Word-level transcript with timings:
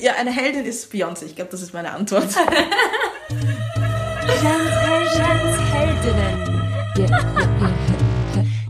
Ja, 0.00 0.14
eine 0.14 0.30
Heldin 0.30 0.64
ist 0.64 0.90
Beyoncé. 0.92 1.26
Ich 1.26 1.36
glaube, 1.36 1.50
das 1.50 1.60
ist 1.60 1.74
meine 1.74 1.92
Antwort. 1.92 2.24
Jans 4.42 5.60
Heldinnen. 5.72 6.52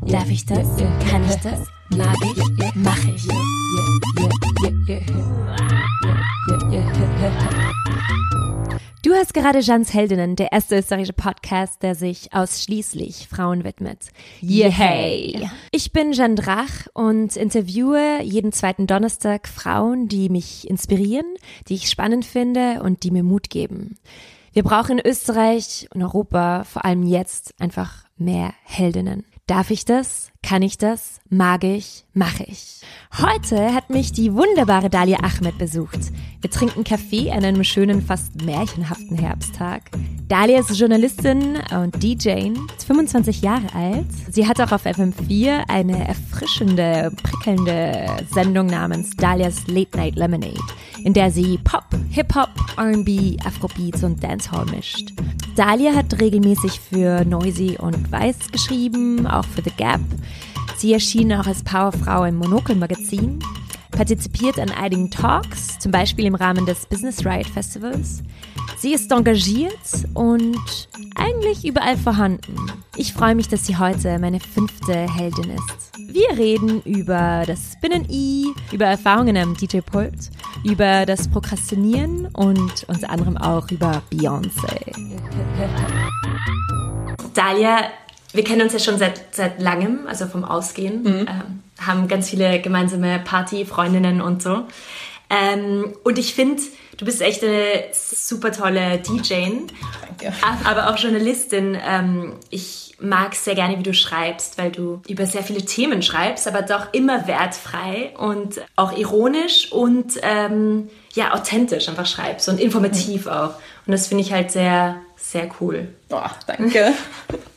Darf 0.06 0.28
ich 0.28 0.44
das? 0.44 0.66
Kann 1.08 1.24
ich 1.24 1.36
das? 1.36 1.60
Mag 1.90 2.16
ich? 2.24 2.42
Mach 2.74 3.04
ich. 3.04 3.28
Du 9.12 9.18
hast 9.18 9.34
gerade 9.34 9.58
Jans 9.58 9.92
Heldinnen, 9.92 10.36
der 10.36 10.52
erste 10.52 10.78
österreichische 10.78 11.12
Podcast, 11.12 11.82
der 11.82 11.94
sich 11.94 12.32
ausschließlich 12.32 13.28
Frauen 13.28 13.62
widmet. 13.62 14.06
Yay! 14.40 15.50
Ich 15.70 15.92
bin 15.92 16.12
Jeanne 16.12 16.34
Drach 16.34 16.86
und 16.94 17.36
interviewe 17.36 18.22
jeden 18.22 18.52
zweiten 18.52 18.86
Donnerstag 18.86 19.48
Frauen, 19.48 20.08
die 20.08 20.30
mich 20.30 20.66
inspirieren, 20.66 21.26
die 21.68 21.74
ich 21.74 21.90
spannend 21.90 22.24
finde 22.24 22.82
und 22.82 23.02
die 23.02 23.10
mir 23.10 23.22
Mut 23.22 23.50
geben. 23.50 23.98
Wir 24.54 24.62
brauchen 24.62 24.98
in 24.98 25.06
Österreich 25.06 25.88
und 25.92 26.02
Europa, 26.02 26.64
vor 26.64 26.86
allem 26.86 27.02
jetzt, 27.02 27.52
einfach 27.60 28.06
mehr 28.16 28.54
Heldinnen. 28.64 29.26
Darf 29.48 29.72
ich 29.72 29.84
das? 29.84 30.30
Kann 30.44 30.62
ich 30.62 30.78
das? 30.78 31.20
Mag 31.28 31.64
ich? 31.64 32.04
Mache 32.14 32.44
ich. 32.44 32.80
Heute 33.20 33.74
hat 33.74 33.90
mich 33.90 34.12
die 34.12 34.32
wunderbare 34.34 34.88
Dalia 34.88 35.18
Ahmed 35.18 35.58
besucht. 35.58 35.98
Wir 36.40 36.48
trinken 36.48 36.84
Kaffee 36.84 37.32
an 37.32 37.44
einem 37.44 37.64
schönen, 37.64 38.02
fast 38.02 38.40
märchenhaften 38.44 39.18
Herbsttag. 39.18 39.90
Dalia 40.28 40.60
ist 40.60 40.78
Journalistin 40.78 41.58
und 41.72 42.00
DJ, 42.00 42.52
ist 42.76 42.86
25 42.86 43.42
Jahre 43.42 43.74
alt. 43.74 44.06
Sie 44.30 44.46
hat 44.46 44.60
auch 44.60 44.70
auf 44.70 44.86
FM4 44.86 45.68
eine 45.68 46.06
erfrischende, 46.06 47.10
prickelnde 47.24 48.06
Sendung 48.32 48.66
namens 48.66 49.10
Dalias 49.16 49.66
Late 49.66 49.96
Night 49.96 50.14
Lemonade, 50.14 50.62
in 51.02 51.14
der 51.14 51.32
sie 51.32 51.58
Pop, 51.58 51.86
Hip-Hop, 52.10 52.50
R&B, 52.76 53.36
Afrobeats 53.44 54.04
und 54.04 54.22
Dancehall 54.22 54.66
mischt. 54.66 55.12
Dalia 55.56 55.94
hat 55.94 56.18
regelmäßig 56.18 56.80
für 56.80 57.24
Noisy 57.26 57.76
und 57.78 58.10
Weiß 58.10 58.50
geschrieben, 58.50 59.26
auch 59.26 59.44
für 59.44 59.62
The 59.62 59.70
Gap. 59.76 60.00
Sie 60.78 60.94
erschien 60.94 61.30
auch 61.32 61.46
als 61.46 61.62
Powerfrau 61.62 62.24
im 62.24 62.36
Monokel-Magazin, 62.36 63.38
partizipiert 63.92 64.58
an 64.58 64.70
einigen 64.70 65.10
Talks, 65.10 65.78
zum 65.78 65.92
Beispiel 65.92 66.24
im 66.26 66.34
Rahmen 66.34 66.66
des 66.66 66.86
Business 66.86 67.24
Riot 67.24 67.46
Festivals. 67.46 68.22
Sie 68.78 68.92
ist 68.92 69.12
engagiert 69.12 69.70
und 70.14 70.88
eigentlich 71.14 71.64
überall 71.64 71.96
vorhanden. 71.96 72.56
Ich 72.96 73.12
freue 73.12 73.34
mich, 73.34 73.48
dass 73.48 73.66
sie 73.66 73.76
heute 73.76 74.18
meine 74.18 74.40
fünfte 74.40 74.92
Heldin 74.92 75.50
ist. 75.50 75.92
Wir 76.12 76.36
reden 76.36 76.82
über 76.82 77.44
das 77.46 77.74
Spinnen-I, 77.74 78.52
über 78.72 78.86
Erfahrungen 78.86 79.36
am 79.36 79.54
DJ-Pult, 79.54 80.30
über 80.64 81.06
das 81.06 81.28
Prokrastinieren 81.28 82.26
und 82.34 82.84
unter 82.88 83.08
anderem 83.08 83.36
auch 83.36 83.70
über 83.70 84.02
Beyoncé. 84.12 84.92
Dalia, 87.34 87.84
wir 88.32 88.44
kennen 88.44 88.62
uns 88.62 88.72
ja 88.72 88.78
schon 88.78 88.98
seit, 88.98 89.34
seit 89.34 89.60
langem, 89.60 90.06
also 90.06 90.26
vom 90.26 90.44
Ausgehen, 90.44 91.06
ähm, 91.06 91.62
haben 91.80 92.08
ganz 92.08 92.30
viele 92.30 92.60
gemeinsame 92.60 93.20
Partyfreundinnen 93.24 94.20
und 94.20 94.42
so. 94.42 94.66
Ähm, 95.28 95.94
und 96.04 96.18
ich 96.18 96.34
finde, 96.34 96.62
du 96.98 97.04
bist 97.04 97.22
echt 97.22 97.42
eine 97.42 97.84
super 97.92 98.52
tolle 98.52 98.98
DJ, 98.98 99.34
Danke. 99.34 100.32
aber 100.64 100.90
auch 100.90 100.98
Journalistin. 100.98 101.76
Ähm, 101.86 102.34
ich 102.50 102.94
mag 103.00 103.34
sehr 103.34 103.54
gerne, 103.54 103.78
wie 103.78 103.82
du 103.82 103.94
schreibst, 103.94 104.58
weil 104.58 104.70
du 104.70 105.00
über 105.08 105.26
sehr 105.26 105.42
viele 105.42 105.64
Themen 105.64 106.02
schreibst, 106.02 106.46
aber 106.46 106.62
doch 106.62 106.92
immer 106.92 107.26
wertfrei 107.26 108.12
und 108.18 108.60
auch 108.76 108.96
ironisch 108.96 109.72
und 109.72 110.20
ähm, 110.22 110.90
ja, 111.14 111.34
authentisch 111.34 111.88
einfach 111.88 112.06
schreibst 112.06 112.48
und 112.48 112.60
informativ 112.60 113.26
auch. 113.26 113.54
Und 113.86 113.92
das 113.92 114.06
finde 114.06 114.22
ich 114.22 114.32
halt 114.32 114.50
sehr, 114.52 115.00
sehr 115.16 115.48
cool. 115.60 115.88
Oh, 116.10 116.20
danke. 116.46 116.92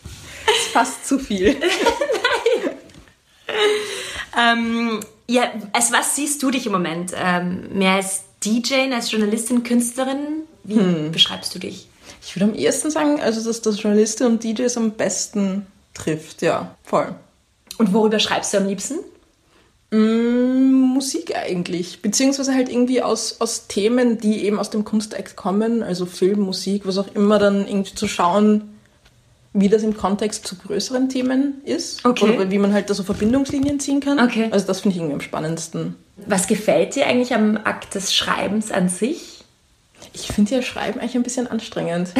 Fast 0.76 1.08
zu 1.08 1.20
viel. 1.20 1.55
Ähm, 4.38 4.99
ja, 5.27 5.44
als 5.72 5.94
was 5.94 6.17
siehst 6.17 6.44
du 6.44 6.52
dich 6.52 6.66
im 6.66 6.73
Moment? 6.73 7.14
Ähm, 7.16 7.70
mehr 7.72 7.94
als 7.94 8.23
DJ, 8.44 8.92
als 8.94 9.10
Journalistin, 9.10 9.64
Künstlerin? 9.64 10.44
Wie 10.66 11.10
beschreibst 11.10 11.55
du 11.55 11.60
dich? 11.60 11.88
Ich 12.22 12.36
würde 12.36 12.52
am 12.52 12.54
ehesten 12.54 12.92
sagen, 12.92 13.22
also 13.22 13.42
dass 13.42 13.61
das 13.61 13.82
Journalistin 13.82 14.27
und 14.27 14.44
DJs 14.44 14.76
am 14.76 14.92
besten 14.92 15.66
trifft. 15.94 16.42
Ja, 16.42 16.76
voll. 16.83 17.16
Und 17.78 17.94
worüber 17.94 18.20
schreibst 18.20 18.54
du 18.54 18.58
am 18.58 18.67
liebsten? 18.67 18.95
Mm, 19.92 20.94
Musik 20.94 21.33
eigentlich, 21.38 22.02
beziehungsweise 22.02 22.54
halt 22.54 22.67
irgendwie 22.67 23.02
aus, 23.02 23.39
aus 23.39 23.67
Themen, 23.67 24.17
die 24.17 24.44
eben 24.44 24.60
aus 24.60 24.70
dem 24.70 24.83
Kunstakt 24.83 25.38
kommen, 25.38 25.82
also 25.82 26.05
Film, 26.05 26.42
Musik, 26.42 26.86
was 26.86 26.98
auch 26.98 27.08
immer, 27.16 27.39
dann 27.39 27.66
irgendwie 27.66 27.95
zu 27.95 28.10
schauen, 28.10 28.74
wie 29.55 29.70
das 29.70 29.83
im 29.83 29.95
Kontext 29.95 30.45
zu 30.45 30.58
größeren 30.58 31.08
Themen 31.08 31.61
ist. 31.64 32.05
Okay. 32.05 32.36
Oder 32.36 32.52
wie 32.52 32.58
man 32.58 32.73
halt 32.73 32.89
da 32.89 32.93
so 32.93 33.04
Verbindungslinien 33.04 33.80
ziehen 33.80 34.02
kann. 34.02 34.20
Okay. 34.20 34.49
Also 34.52 34.67
das 34.67 34.82
finde 34.82 34.95
ich 34.95 34.98
irgendwie 34.98 35.16
am 35.16 35.21
spannendsten. 35.21 35.95
Was 36.27 36.48
gefällt 36.48 36.95
dir 36.95 37.08
eigentlich 37.08 37.33
am 37.33 37.58
Akt 37.64 37.95
des 37.95 38.14
Schreibens 38.14 38.71
an 38.71 38.89
sich? 38.89 39.43
Ich 40.14 40.27
finde 40.27 40.55
ja 40.55 40.61
Schreiben 40.61 40.99
eigentlich 40.99 41.16
ein 41.16 41.23
bisschen 41.23 41.48
anstrengend. 41.48 42.10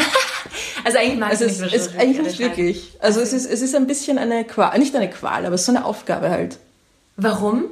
Also 0.84 1.00
eigentlich 1.00 1.20
mag 1.20 1.32
Also 1.32 1.46
ich 1.46 1.54
es 1.54 1.62
nicht 1.62 1.74
ist 1.74 1.98
eigentlich 1.98 2.22
nicht 2.22 2.40
wirklich. 2.40 2.92
Also 3.00 3.20
es 3.20 3.34
ist, 3.34 3.48
es 3.48 3.64
ist 3.64 3.74
ein 3.74 3.88
bisschen 3.88 4.20
eine 4.20 4.44
Qual, 4.44 4.78
nicht 4.78 4.96
eine 4.96 5.10
Qual, 5.10 5.44
aber 5.44 5.56
es 5.56 5.62
ist 5.62 5.66
so 5.66 5.72
eine 5.72 5.84
Aufgabe 5.84 6.30
halt. 6.30 6.60
Warum? 7.18 7.64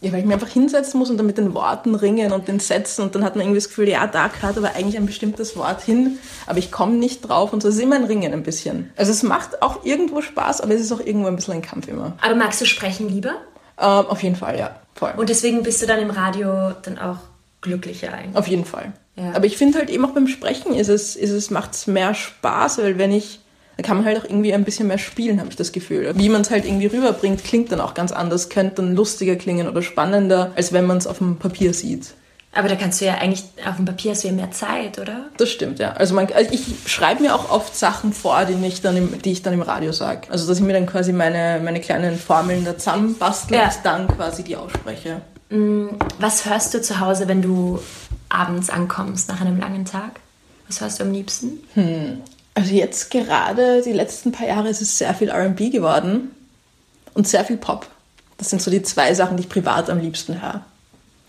Ja, 0.00 0.12
weil 0.12 0.20
ich 0.20 0.26
mir 0.26 0.34
einfach 0.34 0.48
hinsetzen 0.48 0.98
muss 0.98 1.08
und 1.08 1.16
dann 1.16 1.26
mit 1.26 1.38
den 1.38 1.54
Worten 1.54 1.94
ringen 1.94 2.32
und 2.32 2.48
den 2.48 2.60
Sätzen 2.60 3.02
und 3.02 3.14
dann 3.14 3.24
hat 3.24 3.34
man 3.34 3.44
irgendwie 3.44 3.58
das 3.58 3.68
Gefühl, 3.68 3.88
ja, 3.88 4.06
da 4.06 4.28
gehört 4.28 4.58
aber 4.58 4.74
eigentlich 4.74 4.96
ein 4.96 5.06
bestimmtes 5.06 5.56
Wort 5.56 5.82
hin, 5.82 6.18
aber 6.46 6.58
ich 6.58 6.70
komme 6.70 6.96
nicht 6.96 7.22
drauf 7.22 7.52
und 7.52 7.62
so. 7.62 7.68
Ist 7.68 7.80
immer 7.80 7.96
ein 7.96 8.04
Ringen 8.04 8.32
ein 8.32 8.42
bisschen. 8.42 8.90
Also 8.96 9.10
es 9.10 9.22
macht 9.22 9.62
auch 9.62 9.84
irgendwo 9.84 10.20
Spaß, 10.20 10.60
aber 10.60 10.74
es 10.74 10.82
ist 10.82 10.92
auch 10.92 11.00
irgendwo 11.00 11.28
ein 11.28 11.36
bisschen 11.36 11.54
ein 11.54 11.62
Kampf 11.62 11.88
immer. 11.88 12.12
Aber 12.20 12.34
magst 12.34 12.60
du 12.60 12.66
sprechen 12.66 13.08
lieber? 13.08 13.36
Ähm, 13.78 14.06
auf 14.06 14.22
jeden 14.22 14.36
Fall, 14.36 14.58
ja. 14.58 14.76
Voll. 14.94 15.12
Und 15.16 15.28
deswegen 15.28 15.62
bist 15.62 15.82
du 15.82 15.86
dann 15.86 16.00
im 16.00 16.10
Radio 16.10 16.72
dann 16.82 16.98
auch 16.98 17.18
glücklicher 17.60 18.12
eigentlich. 18.12 18.36
Auf 18.36 18.48
jeden 18.48 18.64
Fall. 18.64 18.92
Ja. 19.16 19.32
Aber 19.34 19.46
ich 19.46 19.56
finde 19.56 19.78
halt 19.78 19.90
eben 19.90 20.04
auch 20.04 20.10
beim 20.10 20.28
Sprechen 20.28 20.74
ist 20.74 20.88
es, 20.88 21.16
ist 21.16 21.30
es, 21.30 21.50
macht 21.50 21.74
es 21.74 21.86
mehr 21.86 22.14
Spaß, 22.14 22.78
weil 22.78 22.98
wenn 22.98 23.12
ich, 23.12 23.40
dann 23.76 23.84
kann 23.84 23.96
man 23.98 24.06
halt 24.06 24.18
auch 24.18 24.24
irgendwie 24.24 24.54
ein 24.54 24.64
bisschen 24.64 24.88
mehr 24.88 24.98
spielen, 24.98 25.38
habe 25.38 25.50
ich 25.50 25.56
das 25.56 25.72
Gefühl. 25.72 26.12
Wie 26.16 26.28
man 26.28 26.40
es 26.40 26.50
halt 26.50 26.64
irgendwie 26.64 26.86
rüberbringt, 26.86 27.44
klingt 27.44 27.70
dann 27.72 27.80
auch 27.80 27.94
ganz 27.94 28.10
anders, 28.12 28.48
könnte 28.48 28.76
dann 28.76 28.94
lustiger 28.96 29.36
klingen 29.36 29.68
oder 29.68 29.82
spannender, 29.82 30.52
als 30.56 30.72
wenn 30.72 30.86
man 30.86 30.96
es 30.96 31.06
auf 31.06 31.18
dem 31.18 31.36
Papier 31.36 31.74
sieht. 31.74 32.14
Aber 32.54 32.68
da 32.68 32.74
kannst 32.76 33.02
du 33.02 33.04
ja 33.04 33.16
eigentlich, 33.18 33.44
auf 33.68 33.76
dem 33.76 33.84
Papier 33.84 34.12
hast 34.12 34.24
du 34.24 34.28
ja 34.28 34.32
mehr 34.34 34.50
Zeit, 34.50 34.98
oder? 34.98 35.26
Das 35.36 35.50
stimmt, 35.50 35.78
ja. 35.78 35.92
Also, 35.92 36.14
man, 36.14 36.26
also 36.32 36.50
ich 36.54 36.62
schreibe 36.86 37.20
mir 37.22 37.34
auch 37.34 37.50
oft 37.50 37.76
Sachen 37.76 38.14
vor, 38.14 38.46
die 38.46 38.66
ich 38.66 38.80
dann 38.80 38.96
im, 38.96 39.20
die 39.20 39.32
ich 39.32 39.42
dann 39.42 39.52
im 39.52 39.60
Radio 39.60 39.92
sage. 39.92 40.22
Also 40.30 40.48
dass 40.48 40.56
ich 40.56 40.64
mir 40.64 40.72
dann 40.72 40.86
quasi 40.86 41.12
meine, 41.12 41.60
meine 41.62 41.80
kleinen 41.82 42.16
Formeln 42.16 42.64
da 42.64 42.78
zusammenbastle 42.78 43.58
Ja. 43.58 43.64
und 43.66 43.74
dann 43.82 44.08
quasi 44.08 44.42
die 44.42 44.56
ausspreche. 44.56 45.20
Was 46.18 46.46
hörst 46.46 46.72
du 46.72 46.80
zu 46.80 46.98
Hause, 46.98 47.28
wenn 47.28 47.42
du 47.42 47.78
abends 48.30 48.70
ankommst 48.70 49.28
nach 49.28 49.42
einem 49.42 49.60
langen 49.60 49.84
Tag? 49.84 50.18
Was 50.66 50.80
hörst 50.80 50.98
du 50.98 51.04
am 51.04 51.12
liebsten? 51.12 51.58
Also 52.56 52.72
jetzt 52.72 53.10
gerade, 53.10 53.82
die 53.82 53.92
letzten 53.92 54.32
paar 54.32 54.46
Jahre, 54.48 54.70
ist 54.70 54.80
es 54.80 54.96
sehr 54.96 55.12
viel 55.12 55.28
R&B 55.28 55.68
geworden 55.68 56.30
und 57.12 57.28
sehr 57.28 57.44
viel 57.44 57.58
Pop. 57.58 57.86
Das 58.38 58.48
sind 58.48 58.62
so 58.62 58.70
die 58.70 58.82
zwei 58.82 59.12
Sachen, 59.12 59.36
die 59.36 59.42
ich 59.42 59.48
privat 59.50 59.90
am 59.90 59.98
liebsten 59.98 60.40
höre. 60.40 60.64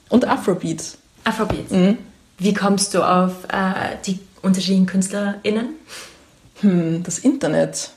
Und 0.07 0.25
Afrobeats. 0.25 0.97
Afrobeats. 1.25 1.69
Wie 2.37 2.53
kommst 2.53 2.93
du 2.93 3.03
auf 3.03 3.43
äh, 3.51 3.97
die 4.05 4.19
unterschiedlichen 4.41 4.85
KünstlerInnen? 4.85 5.71
Hm, 6.61 7.03
das 7.03 7.19
Internet. 7.19 7.91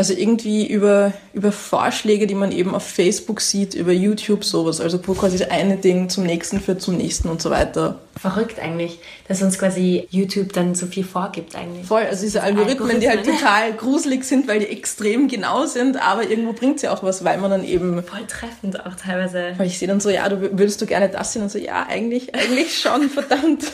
Also 0.00 0.14
irgendwie 0.14 0.66
über, 0.66 1.12
über 1.34 1.52
Vorschläge, 1.52 2.26
die 2.26 2.34
man 2.34 2.52
eben 2.52 2.74
auf 2.74 2.86
Facebook 2.86 3.42
sieht, 3.42 3.74
über 3.74 3.92
YouTube 3.92 4.44
sowas. 4.44 4.80
Also 4.80 4.98
wo 5.06 5.12
quasi 5.12 5.36
das 5.36 5.50
eine 5.50 5.76
Ding 5.76 6.08
zum 6.08 6.24
nächsten 6.24 6.58
führt 6.58 6.80
zum 6.80 6.96
nächsten 6.96 7.28
und 7.28 7.42
so 7.42 7.50
weiter. 7.50 7.98
Verrückt 8.18 8.58
eigentlich, 8.58 8.98
dass 9.28 9.42
uns 9.42 9.58
quasi 9.58 10.08
YouTube 10.08 10.54
dann 10.54 10.74
so 10.74 10.86
viel 10.86 11.04
vorgibt 11.04 11.54
eigentlich. 11.54 11.84
Voll, 11.84 12.00
also 12.04 12.22
diese 12.22 12.42
Algorithmen, 12.42 12.98
die 12.98 13.10
halt 13.10 13.26
total 13.26 13.74
gruselig 13.74 14.24
sind, 14.24 14.48
weil 14.48 14.60
die 14.60 14.68
extrem 14.68 15.28
genau 15.28 15.66
sind, 15.66 15.98
aber 15.98 16.22
irgendwo 16.22 16.54
bringt 16.54 16.80
sie 16.80 16.88
auch 16.88 17.02
was, 17.02 17.22
weil 17.22 17.36
man 17.36 17.50
dann 17.50 17.64
eben 17.64 18.02
Voll 18.02 18.26
treffend 18.26 18.80
auch 18.86 18.94
teilweise. 18.94 19.52
Weil 19.58 19.66
ich 19.66 19.78
sehe 19.78 19.86
dann 19.86 20.00
so, 20.00 20.08
ja, 20.08 20.26
du 20.30 20.40
würdest 20.40 20.80
du 20.80 20.86
gerne 20.86 21.10
das 21.10 21.34
sehen? 21.34 21.42
Und 21.42 21.50
so, 21.50 21.58
ja, 21.58 21.84
eigentlich, 21.86 22.34
eigentlich 22.34 22.78
schon, 22.78 23.10
verdammt. 23.10 23.64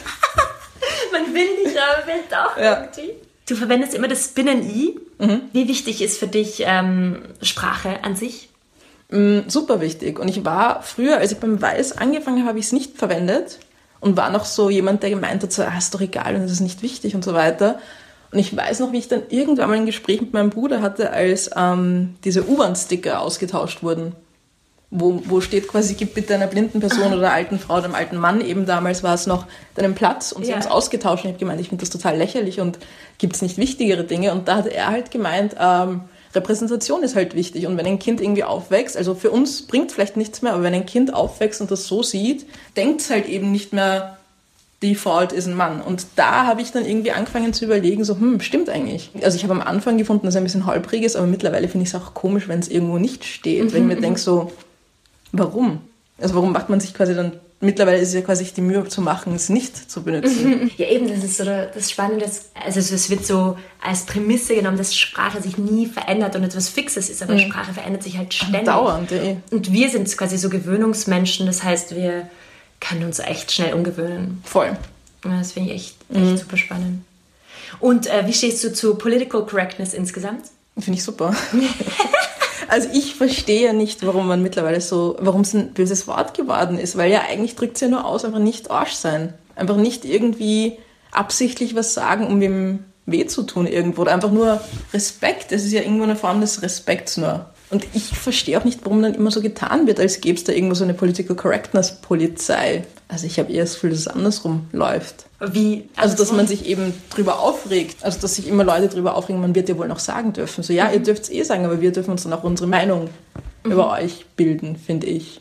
Man 1.13 1.33
will 1.33 1.65
nicht, 1.65 1.77
aber 1.79 2.05
will 2.09 2.23
doch 2.29 2.61
Ja. 2.61 2.83
irgendwie. 2.83 3.15
Du 3.49 3.55
verwendest 3.55 3.95
immer 3.95 4.09
das 4.09 4.25
Spinnen-I. 4.25 4.99
Wie 5.53 5.69
wichtig 5.69 6.03
ist 6.03 6.19
für 6.19 6.27
dich 6.27 6.65
ähm, 6.67 7.23
Sprache 7.41 8.03
an 8.03 8.17
sich? 8.17 8.51
Mm, 9.11 9.49
super 9.49 9.81
wichtig. 9.81 10.19
Und 10.19 10.29
ich 10.29 10.45
war 10.45 10.83
früher, 10.83 11.19
als 11.19 11.33
ich 11.33 11.39
beim 11.39 11.63
Weiß 11.63 11.97
angefangen 11.97 12.39
habe, 12.39 12.49
habe 12.49 12.59
ich 12.59 12.67
es 12.67 12.73
nicht 12.73 12.99
verwendet 12.99 13.61
und 14.01 14.17
war 14.17 14.31
noch 14.31 14.45
so 14.45 14.69
jemand, 14.69 15.03
der 15.03 15.11
gemeint 15.11 15.43
hat, 15.43 15.53
so, 15.53 15.63
ah, 15.63 15.79
ist 15.79 15.95
doch 15.95 16.01
egal 16.01 16.35
und 16.35 16.43
das 16.43 16.51
ist 16.51 16.61
nicht 16.61 16.83
wichtig 16.83 17.15
und 17.15 17.25
so 17.25 17.35
weiter. 17.35 17.79
Und 18.33 18.41
ich 18.41 18.55
weiß 18.55 18.81
noch, 18.81 18.93
wie 18.93 18.99
ich 18.99 19.09
dann 19.09 19.23
irgendwann 19.31 19.69
mal 19.69 19.77
ein 19.77 19.87
Gespräch 19.87 20.21
mit 20.21 20.33
meinem 20.33 20.51
Bruder 20.51 20.83
hatte, 20.83 21.13
als 21.13 21.51
ähm, 21.57 22.17
diese 22.25 22.49
U-Bahn-Sticker 22.49 23.21
ausgetauscht 23.21 23.83
wurden. 23.83 24.15
Wo, 24.91 25.21
wo 25.27 25.41
steht 25.41 25.67
quasi, 25.69 25.95
gib 25.95 26.15
bitte 26.15 26.35
einer 26.35 26.47
blinden 26.47 26.81
Person 26.81 27.09
oder 27.09 27.17
einer 27.19 27.33
alten 27.33 27.59
Frau 27.59 27.75
oder 27.75 27.85
einem 27.87 27.95
alten 27.97 28.17
Mann, 28.17 28.41
eben 28.41 28.67
damals 28.67 29.03
war 29.03 29.15
es 29.15 29.27
noch, 29.27 29.47
deinen 29.75 29.95
Platz 29.95 30.33
und 30.33 30.45
sie 30.45 30.51
Ja. 30.51 30.57
haben 30.57 30.63
es 30.63 30.71
ausgetauscht 30.71 31.25
und 31.25 31.31
ich 31.31 31.35
habe 31.35 31.41
gemeint, 31.41 31.61
ich 31.61 31.69
finde 31.69 31.83
das 31.83 31.91
total 31.91 32.17
lächerlich 32.17 32.61
und 32.61 32.79
gibt 33.19 33.35
es 33.35 33.43
nicht 33.43 33.59
wichtigere 33.59 34.05
Dinge 34.05 34.33
und 34.33 34.47
da 34.49 34.57
hat 34.57 34.67
er 34.67 34.87
halt 34.89 35.11
gemeint, 35.11 35.57
ähm, 35.61 36.03
Repräsentation 36.35 37.03
ist 37.03 37.17
halt 37.17 37.35
wichtig 37.35 37.67
und 37.67 37.77
wenn 37.79 37.87
ein 37.87 37.99
Kind 37.99 38.21
irgendwie 38.21 38.45
aufwächst, 38.45 38.97
also 38.97 39.15
für 39.15 39.31
uns 39.31 39.63
bringt 39.67 39.91
vielleicht 39.91 40.17
nichts 40.17 40.43
mehr, 40.43 40.53
aber 40.53 40.63
wenn 40.63 40.75
ein 40.75 40.87
Kind 40.87 41.13
aufwächst 41.15 41.61
und 41.61 41.71
das 41.71 41.87
so 41.87 42.03
sieht, 42.03 42.47
denkt 42.77 43.01
es 43.01 43.11
halt 43.11 43.27
eben 43.27 43.51
nicht 43.53 43.73
mehr, 43.73 44.19
Default 44.83 45.33
ist 45.33 45.47
ein 45.47 45.55
Mann. 45.55 45.81
Und 45.81 46.07
da 46.17 46.45
habe 46.47 46.61
ich 46.61 46.71
dann 46.71 46.85
irgendwie 46.85 47.11
angefangen 47.11 47.55
zu 47.55 47.65
überlegen, 47.65 48.05
so, 48.05 48.15
hm, 48.19 48.41
stimmt 48.41 48.69
eigentlich. 48.69 49.11
Also 49.23 49.37
ich 49.39 49.43
habe 49.45 49.55
am 49.55 49.63
Anfang 49.63 49.97
gefunden, 49.97 50.27
dass 50.27 50.35
es 50.35 50.37
ein 50.37 50.45
bisschen 50.45 50.67
holprig 50.67 51.03
ist, 51.03 51.17
aber 51.17 51.27
mittlerweile 51.27 51.67
finde 51.69 51.85
ich 51.85 51.95
es 51.95 52.01
auch 52.01 52.13
komisch, 52.13 52.47
wenn 52.47 52.59
es 52.61 52.69
irgendwo 52.69 52.99
nicht 52.99 53.25
steht. 53.25 53.73
Wenn 53.73 53.89
ich 53.89 53.95
mir 53.97 54.01
denke, 54.01 54.21
so, 54.21 54.53
warum? 55.39 55.81
Also 56.19 56.35
warum 56.35 56.53
macht 56.53 56.69
man 56.71 56.81
sich 56.81 56.95
quasi 56.95 57.15
dann, 57.15 57.33
mittlerweile 57.61 57.99
ist 57.99 58.09
es 58.09 58.15
ja 58.15 58.23
quasi 58.23 58.45
die 58.45 58.61
Mühe 58.63 58.87
zu 58.89 59.01
machen, 59.03 59.35
es 59.35 59.49
nicht 59.51 59.91
zu 59.91 60.03
benutzen. 60.03 60.71
Ja, 60.79 60.87
eben, 60.89 61.09
das 61.09 61.23
ist 61.25 61.37
so 61.37 61.45
das 61.45 61.91
Spannende. 61.91 62.25
Also 62.65 62.81
es- 62.81 63.11
wird 63.11 63.27
so 63.27 63.57
als 63.83 64.05
Prämisse 64.07 64.55
genommen, 64.55 64.79
dass 64.79 64.95
Sprache 64.97 65.43
sich 65.43 65.59
nie 65.59 65.87
verändert 65.87 66.35
und 66.37 66.45
etwas 66.45 66.69
Fixes 66.71 67.11
ist, 67.11 67.23
aber 67.23 67.39
Sprache 67.39 67.73
verändert 67.75 68.03
sich 68.03 68.17
halt 68.17 68.33
ständig. 68.33 68.65
Dauernd, 68.65 69.13
eh. 69.13 69.37
Und 69.51 69.73
wir 69.73 69.91
sind 69.91 70.15
quasi 70.17 70.39
so 70.39 70.49
Gewöhnungsmenschen, 70.49 71.47
das 71.47 71.63
heißt, 71.63 71.95
wir 71.95 72.29
können 72.81 73.05
uns 73.05 73.19
echt 73.19 73.53
schnell 73.53 73.75
umgewöhnen. 73.75 74.41
Voll. 74.45 74.77
Ja, 75.25 75.39
Das 75.39 75.53
finde 75.53 75.71
ich 75.73 75.77
echt, 75.77 75.97
echt 76.15 76.39
super 76.39 76.57
spannend. 76.57 77.05
Und 77.81 78.07
äh, 78.07 78.27
wie 78.27 78.33
stehst 78.33 78.63
du 78.65 78.73
zu 78.73 78.95
Political 78.95 79.45
Correctness 79.45 79.93
insgesamt? 79.93 80.47
Finde 80.79 80.99
ich 80.99 81.05
super. 81.05 81.35
Also 82.69 82.89
ich 82.93 83.15
verstehe 83.15 83.75
nicht, 83.75 84.05
warum 84.05 84.27
man 84.27 84.43
mittlerweile 84.43 84.81
so, 84.81 85.17
warum 85.21 85.43
es 85.43 85.55
ein 85.55 85.73
böses 85.73 86.07
Wort 86.07 86.35
geworden 86.35 86.79
ist, 86.79 86.97
weil 86.97 87.11
ja 87.11 87.23
eigentlich 87.29 87.55
drückt 87.55 87.77
es 87.77 87.81
ja 87.81 87.89
nur 87.89 88.05
aus, 88.05 88.25
einfach 88.25 88.39
nicht 88.39 88.71
Arsch 88.71 88.93
sein. 88.93 89.35
Einfach 89.55 89.77
nicht 89.77 90.05
irgendwie 90.05 90.79
absichtlich 91.13 91.75
was 91.75 91.95
sagen, 91.95 92.27
um 92.27 92.41
wem 92.41 92.81
weh 93.07 93.27
zu 93.27 93.45
tun 93.45 93.67
irgendwo. 93.67 94.03
Oder 94.03 94.13
einfach 94.13 94.33
nur 94.33 94.61
Respekt. 94.93 95.53
Es 95.53 95.65
ist 95.65 95.73
ja 95.73 95.81
irgendwo 95.81 96.05
eine 96.05 96.17
Form 96.17 96.41
des 96.41 96.63
Respekts 96.63 97.17
nur. 97.17 97.47
Und 97.71 97.87
ich 97.95 98.05
verstehe 98.05 98.59
auch 98.59 98.65
nicht, 98.65 98.81
warum 98.85 99.03
dann 99.03 99.15
immer 99.15 99.31
so 99.31 99.41
getan 99.41 99.87
wird, 99.87 99.99
als 99.99 100.21
gäbe 100.21 100.39
es 100.39 100.45
da 100.45 100.53
irgendwo 100.53 100.75
so 100.75 100.85
eine 100.85 100.95
Political 100.95 101.35
Correctness 101.35 102.01
Polizei. 102.01 102.85
Also 103.09 103.27
ich 103.27 103.39
habe 103.39 103.53
eher 103.53 103.65
das 103.65 103.75
Gefühl, 103.75 103.91
dass 103.91 104.01
es 104.01 104.09
andersrum 104.09 104.69
läuft. 104.73 105.26
Wie? 105.41 105.89
Also, 105.97 106.17
dass 106.17 106.33
man 106.33 106.47
sich 106.47 106.65
eben 106.67 106.95
drüber 107.11 107.41
aufregt. 107.41 108.03
Also, 108.05 108.21
dass 108.21 108.37
sich 108.37 108.49
immer 108.49 108.65
Leute 108.65 108.89
drüber 108.89 109.15
aufregen, 109.17 109.41
man 109.41 109.55
wird 109.55 109.69
ja 109.69 109.77
wohl 109.77 109.89
noch 109.89 109.99
sagen 109.99 110.33
dürfen. 110.33 110.63
So, 110.65 110.73
ja, 110.73 110.91
ihr 110.91 111.01
dürft 111.01 111.25
es 111.25 111.31
eh 111.31 111.43
sagen, 111.43 111.65
aber 111.67 111.81
wir 111.81 111.93
dürfen 111.93 112.11
uns 112.13 112.23
dann 112.23 112.33
auch 112.33 112.43
unsere 112.45 112.69
Meinung 112.69 113.11
über 113.65 113.91
euch 113.93 114.25
bilden, 114.37 114.77
finde 114.77 115.07
ich. 115.09 115.41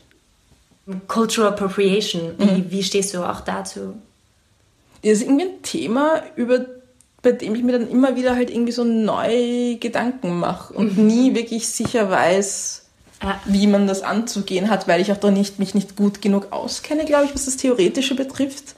Cultural 1.08 1.52
Appropriation, 1.52 2.34
wie, 2.38 2.70
wie 2.70 2.82
stehst 2.82 3.12
du 3.14 3.24
auch 3.28 3.40
dazu? 3.40 3.94
Das 5.02 5.12
ist 5.12 5.22
irgendwie 5.22 5.46
ein 5.46 5.62
Thema, 5.62 6.22
über, 6.36 6.66
bei 7.22 7.32
dem 7.32 7.54
ich 7.54 7.62
mir 7.62 7.72
dann 7.72 7.90
immer 7.90 8.16
wieder 8.16 8.36
halt 8.36 8.50
irgendwie 8.50 8.72
so 8.72 8.84
neue 8.84 9.76
Gedanken 9.78 10.38
mache 10.38 10.74
und 10.74 10.96
nie 10.98 11.34
wirklich 11.34 11.66
sicher 11.68 12.08
weiß, 12.10 12.84
Ja. 13.22 13.40
wie 13.46 13.66
man 13.66 13.86
das 13.88 14.02
anzugehen 14.02 14.68
hat, 14.70 14.86
weil 14.86 15.00
ich 15.00 15.10
auch 15.10 15.16
da 15.16 15.30
nicht, 15.30 15.58
mich 15.58 15.74
nicht 15.74 15.96
gut 15.96 16.20
genug 16.22 16.52
auskenne, 16.52 17.04
glaube 17.04 17.24
ich, 17.24 17.34
was 17.34 17.46
das 17.46 17.56
Theoretische 17.56 18.14
betrifft. 18.14 18.74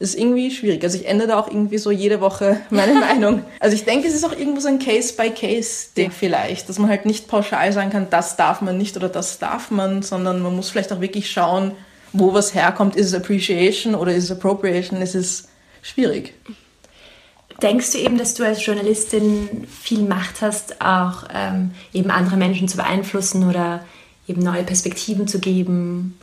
Ist 0.00 0.18
irgendwie 0.18 0.50
schwierig. 0.50 0.82
Also 0.82 0.96
ich 0.96 1.06
ändere 1.06 1.28
da 1.28 1.38
auch 1.38 1.46
irgendwie 1.46 1.76
so 1.76 1.90
jede 1.90 2.22
Woche 2.22 2.62
meine 2.70 2.94
Meinung. 2.94 3.44
Also 3.60 3.76
ich 3.76 3.84
denke, 3.84 4.08
es 4.08 4.14
ist 4.14 4.24
auch 4.24 4.32
irgendwo 4.32 4.58
so 4.58 4.68
ein 4.68 4.78
Case-by-Case-Ding 4.78 6.10
vielleicht, 6.10 6.70
dass 6.70 6.78
man 6.78 6.88
halt 6.88 7.04
nicht 7.04 7.28
pauschal 7.28 7.70
sagen 7.72 7.90
kann, 7.90 8.08
das 8.08 8.36
darf 8.36 8.62
man 8.62 8.78
nicht 8.78 8.96
oder 8.96 9.10
das 9.10 9.38
darf 9.38 9.70
man, 9.70 10.00
sondern 10.00 10.40
man 10.40 10.56
muss 10.56 10.70
vielleicht 10.70 10.90
auch 10.92 11.02
wirklich 11.02 11.30
schauen, 11.30 11.72
wo 12.14 12.32
was 12.32 12.54
herkommt. 12.54 12.96
Ist 12.96 13.08
es 13.08 13.14
Appreciation 13.14 13.94
oder 13.94 14.14
ist 14.14 14.24
es 14.24 14.30
Appropriation? 14.30 15.02
Es 15.02 15.14
ist 15.14 15.48
schwierig. 15.82 16.32
Denkst 17.60 17.92
du 17.92 17.98
eben, 17.98 18.16
dass 18.16 18.32
du 18.32 18.42
als 18.42 18.64
Journalistin 18.64 19.66
viel 19.68 20.00
Macht 20.00 20.40
hast, 20.40 20.80
auch 20.80 21.24
ähm, 21.34 21.72
eben 21.92 22.10
andere 22.10 22.38
Menschen 22.38 22.68
zu 22.68 22.78
beeinflussen 22.78 23.46
oder 23.46 23.84
eben 24.26 24.42
neue 24.42 24.62
Perspektiven 24.62 25.28
zu 25.28 25.40
geben? 25.40 26.18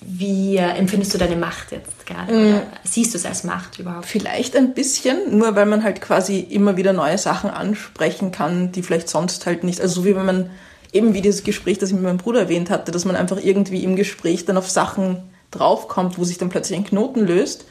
Wie 0.00 0.56
äh, 0.56 0.76
empfindest 0.76 1.12
du 1.14 1.18
deine 1.18 1.36
Macht 1.36 1.72
jetzt 1.72 2.06
gerade? 2.06 2.32
Oder 2.32 2.62
siehst 2.84 3.14
du 3.14 3.18
es 3.18 3.26
als 3.26 3.44
Macht 3.44 3.78
überhaupt? 3.78 4.06
Vielleicht 4.06 4.56
ein 4.56 4.74
bisschen, 4.74 5.36
nur 5.36 5.56
weil 5.56 5.66
man 5.66 5.82
halt 5.82 6.00
quasi 6.00 6.38
immer 6.38 6.76
wieder 6.76 6.92
neue 6.92 7.18
Sachen 7.18 7.50
ansprechen 7.50 8.30
kann, 8.30 8.70
die 8.72 8.82
vielleicht 8.82 9.08
sonst 9.08 9.44
halt 9.46 9.64
nicht. 9.64 9.80
Also 9.80 10.02
so 10.02 10.06
wie 10.06 10.14
wenn 10.14 10.26
man 10.26 10.50
eben 10.92 11.14
wie 11.14 11.20
dieses 11.20 11.42
Gespräch, 11.42 11.78
das 11.78 11.90
ich 11.90 11.94
mit 11.94 12.04
meinem 12.04 12.18
Bruder 12.18 12.40
erwähnt 12.40 12.70
hatte, 12.70 12.92
dass 12.92 13.04
man 13.04 13.16
einfach 13.16 13.38
irgendwie 13.42 13.82
im 13.84 13.96
Gespräch 13.96 14.44
dann 14.44 14.56
auf 14.56 14.70
Sachen 14.70 15.22
draufkommt, 15.50 16.18
wo 16.18 16.24
sich 16.24 16.38
dann 16.38 16.48
plötzlich 16.48 16.78
ein 16.78 16.84
Knoten 16.84 17.26
löst. 17.26 17.64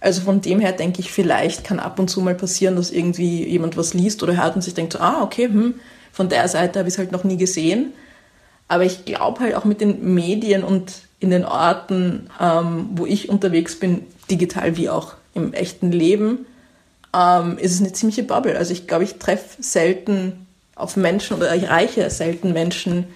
Also 0.00 0.22
von 0.22 0.40
dem 0.40 0.60
her 0.60 0.72
denke 0.72 1.00
ich, 1.00 1.10
vielleicht 1.10 1.64
kann 1.64 1.78
ab 1.78 1.98
und 1.98 2.08
zu 2.08 2.20
mal 2.20 2.34
passieren, 2.34 2.76
dass 2.76 2.90
irgendwie 2.90 3.46
jemand 3.46 3.76
was 3.76 3.94
liest 3.94 4.22
oder 4.22 4.36
hört 4.36 4.56
und 4.56 4.62
sich 4.62 4.74
denkt, 4.74 4.92
so, 4.92 5.00
ah, 5.00 5.22
okay, 5.22 5.46
hm, 5.46 5.74
von 6.12 6.28
der 6.28 6.48
Seite 6.48 6.78
habe 6.78 6.88
ich 6.88 6.94
es 6.94 6.98
halt 6.98 7.12
noch 7.12 7.24
nie 7.24 7.36
gesehen. 7.36 7.92
Aber 8.68 8.84
ich 8.84 9.04
glaube 9.04 9.40
halt 9.40 9.54
auch 9.54 9.64
mit 9.64 9.80
den 9.80 10.14
Medien 10.14 10.64
und 10.64 11.05
in 11.20 11.30
den 11.30 11.44
Orten, 11.44 12.28
ähm, 12.40 12.90
wo 12.94 13.06
ich 13.06 13.28
unterwegs 13.28 13.78
bin, 13.78 14.04
digital 14.30 14.76
wie 14.76 14.88
auch 14.90 15.14
im 15.34 15.52
echten 15.52 15.92
Leben, 15.92 16.46
ähm, 17.14 17.58
ist 17.58 17.72
es 17.74 17.80
eine 17.80 17.92
ziemliche 17.92 18.22
Bubble. 18.22 18.56
Also 18.56 18.72
ich 18.72 18.86
glaube, 18.86 19.04
ich 19.04 19.14
treffe 19.18 19.62
selten 19.62 20.46
auf 20.74 20.96
Menschen 20.96 21.36
oder 21.36 21.54
ich 21.54 21.64
erreiche 21.64 22.08
selten 22.10 22.52
Menschen, 22.52 23.06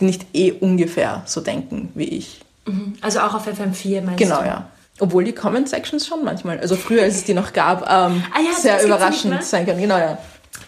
die 0.00 0.06
nicht 0.06 0.26
eh 0.34 0.52
ungefähr 0.52 1.22
so 1.26 1.40
denken 1.40 1.90
wie 1.94 2.04
ich. 2.08 2.40
Also 3.02 3.20
auch 3.20 3.34
auf 3.34 3.46
FM4 3.46 4.00
meinst 4.02 4.18
Genau, 4.18 4.40
du? 4.40 4.46
ja. 4.46 4.70
Obwohl 4.98 5.24
die 5.24 5.32
Comment 5.32 5.68
Sections 5.68 6.06
schon 6.06 6.24
manchmal, 6.24 6.58
also 6.60 6.76
früher, 6.76 7.02
als 7.02 7.16
es 7.16 7.24
die 7.24 7.34
noch 7.34 7.52
gab, 7.52 7.82
ähm, 7.82 8.22
Ah 8.32 8.40
ja, 8.40 8.58
sehr 8.58 8.76
nicht 8.76 8.86
überraschend 8.86 9.42
sein 9.44 9.66
können. 9.66 9.80
Genau, 9.80 9.98
ja. 9.98 10.18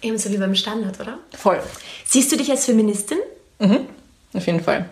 Ebenso 0.02 0.30
wie 0.30 0.36
beim 0.36 0.54
Standard, 0.54 1.00
oder? 1.00 1.18
Voll. 1.36 1.58
Siehst 2.04 2.30
du 2.32 2.36
dich 2.36 2.50
als 2.50 2.64
Feministin? 2.66 3.18
Auf 4.34 4.46
jeden 4.46 4.60
Fall. 4.60 4.86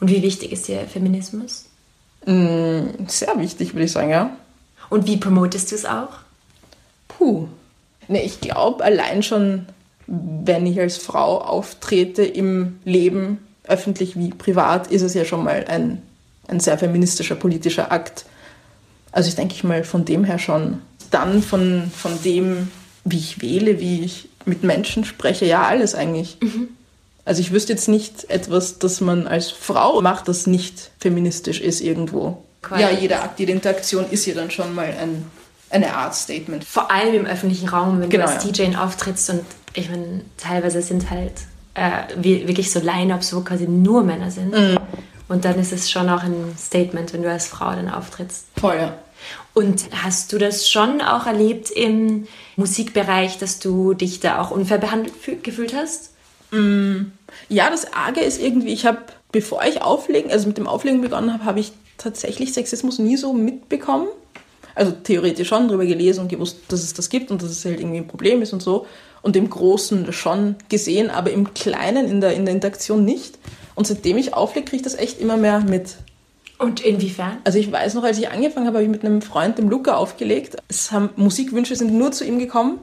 Und 0.00 0.10
wie 0.10 0.22
wichtig 0.22 0.52
ist 0.52 0.68
dir 0.68 0.80
Feminismus? 0.80 1.66
Sehr 2.26 3.38
wichtig, 3.38 3.74
würde 3.74 3.84
ich 3.84 3.92
sagen, 3.92 4.10
ja. 4.10 4.36
Und 4.90 5.06
wie 5.06 5.16
promotest 5.16 5.70
du 5.70 5.74
es 5.76 5.84
auch? 5.84 6.10
Puh. 7.08 7.48
Ne, 8.08 8.22
ich 8.22 8.40
glaube 8.40 8.84
allein 8.84 9.22
schon, 9.22 9.66
wenn 10.06 10.66
ich 10.66 10.78
als 10.78 10.96
Frau 10.96 11.40
auftrete 11.40 12.22
im 12.22 12.78
Leben, 12.84 13.38
öffentlich 13.66 14.16
wie 14.18 14.30
privat, 14.30 14.88
ist 14.88 15.02
es 15.02 15.14
ja 15.14 15.24
schon 15.24 15.42
mal 15.42 15.64
ein, 15.68 16.02
ein 16.48 16.60
sehr 16.60 16.76
feministischer 16.78 17.34
politischer 17.34 17.90
Akt. 17.90 18.26
Also 19.12 19.28
ich 19.28 19.36
denke 19.36 19.54
ich 19.54 19.64
mal 19.64 19.84
von 19.84 20.04
dem 20.04 20.24
her 20.24 20.38
schon. 20.38 20.82
Dann 21.10 21.42
von, 21.42 21.90
von 21.94 22.22
dem, 22.22 22.70
wie 23.04 23.18
ich 23.18 23.40
wähle, 23.40 23.80
wie 23.80 24.02
ich 24.02 24.28
mit 24.44 24.64
Menschen 24.64 25.04
spreche, 25.04 25.46
ja 25.46 25.62
alles 25.62 25.94
eigentlich. 25.94 26.36
Also 27.24 27.40
ich 27.40 27.52
wüsste 27.52 27.72
jetzt 27.72 27.88
nicht 27.88 28.28
etwas, 28.30 28.78
das 28.78 29.00
man 29.00 29.26
als 29.26 29.50
Frau 29.50 30.00
macht, 30.02 30.28
das 30.28 30.46
nicht 30.46 30.90
feministisch 31.00 31.60
ist 31.60 31.80
irgendwo. 31.80 32.42
Quasi. 32.62 32.82
Ja, 32.82 32.90
jeder 32.90 33.22
Akt, 33.22 33.38
jede 33.40 33.52
Interaktion 33.52 34.06
ist 34.10 34.26
ja 34.26 34.34
dann 34.34 34.50
schon 34.50 34.74
mal 34.74 34.86
ein, 35.00 35.24
eine 35.70 35.94
Art 35.96 36.14
Statement. 36.14 36.64
Vor 36.64 36.90
allem 36.90 37.14
im 37.14 37.26
öffentlichen 37.26 37.68
Raum, 37.68 38.00
wenn 38.00 38.10
Genau, 38.10 38.26
du 38.26 38.32
als 38.32 38.44
ja. 38.44 38.50
DJ 38.66 38.76
auftrittst 38.76 39.30
und 39.30 39.40
ich 39.74 39.88
meine, 39.90 40.22
teilweise 40.36 40.82
sind 40.82 41.10
halt 41.10 41.32
äh, 41.74 41.90
wirklich 42.22 42.70
so 42.70 42.78
Line-Ups, 42.80 43.34
wo 43.34 43.40
quasi 43.40 43.66
nur 43.66 44.02
Männer 44.04 44.30
sind. 44.30 44.52
Mhm. 44.52 44.78
Und 45.28 45.44
dann 45.46 45.58
ist 45.58 45.72
es 45.72 45.90
schon 45.90 46.08
auch 46.10 46.22
ein 46.22 46.54
Statement, 46.58 47.12
wenn 47.14 47.22
du 47.22 47.30
als 47.30 47.46
Frau 47.46 47.70
dann 47.70 47.90
auftrittst. 47.90 48.44
Voll, 48.60 48.76
ja. 48.76 48.94
Und 49.54 49.84
hast 50.04 50.32
du 50.32 50.38
das 50.38 50.68
schon 50.68 51.00
auch 51.00 51.26
erlebt 51.26 51.70
im 51.70 52.26
Musikbereich, 52.56 53.38
dass 53.38 53.58
du 53.58 53.94
dich 53.94 54.20
da 54.20 54.40
auch 54.40 54.50
unfair 54.50 54.78
behandelt 54.78 55.14
fü- 55.24 55.40
gefühlt 55.40 55.74
hast? 55.74 56.10
Ja, 57.48 57.70
das 57.70 57.92
Arge 57.92 58.20
ist 58.20 58.40
irgendwie, 58.40 58.72
ich 58.72 58.86
habe, 58.86 58.98
bevor 59.32 59.62
ich 59.64 59.82
auflegen, 59.82 60.30
also 60.30 60.46
mit 60.46 60.58
dem 60.58 60.66
Auflegen 60.66 61.00
begonnen 61.00 61.32
habe, 61.32 61.44
habe 61.44 61.60
ich 61.60 61.72
tatsächlich 61.98 62.52
Sexismus 62.52 62.98
nie 62.98 63.16
so 63.16 63.32
mitbekommen. 63.32 64.08
Also 64.74 64.90
theoretisch 64.90 65.48
schon 65.48 65.68
drüber 65.68 65.86
gelesen 65.86 66.20
und 66.20 66.28
gewusst, 66.28 66.58
dass 66.68 66.82
es 66.82 66.94
das 66.94 67.08
gibt 67.08 67.30
und 67.30 67.42
dass 67.42 67.50
es 67.50 67.64
halt 67.64 67.78
irgendwie 67.78 67.98
ein 67.98 68.08
Problem 68.08 68.42
ist 68.42 68.52
und 68.52 68.62
so. 68.62 68.86
Und 69.22 69.36
im 69.36 69.48
Großen 69.48 70.12
schon 70.12 70.56
gesehen, 70.68 71.10
aber 71.10 71.30
im 71.30 71.54
Kleinen, 71.54 72.08
in 72.08 72.20
der, 72.20 72.34
in 72.34 72.44
der 72.44 72.54
Interaktion 72.54 73.04
nicht. 73.04 73.38
Und 73.74 73.86
seitdem 73.86 74.18
ich 74.18 74.34
auflege, 74.34 74.66
kriege 74.66 74.76
ich 74.76 74.82
das 74.82 74.96
echt 74.96 75.20
immer 75.20 75.36
mehr 75.36 75.60
mit. 75.60 75.96
Und 76.58 76.80
inwiefern? 76.80 77.38
Also 77.44 77.58
ich 77.58 77.70
weiß 77.70 77.94
noch, 77.94 78.04
als 78.04 78.18
ich 78.18 78.28
angefangen 78.28 78.66
habe, 78.66 78.78
habe 78.78 78.84
ich 78.84 78.90
mit 78.90 79.04
einem 79.04 79.22
Freund, 79.22 79.58
dem 79.58 79.68
Luca, 79.68 79.96
aufgelegt. 79.96 80.56
Es 80.68 80.92
haben 80.92 81.10
Musikwünsche 81.16 81.76
sind 81.76 81.92
nur 81.92 82.12
zu 82.12 82.24
ihm 82.24 82.38
gekommen. 82.38 82.78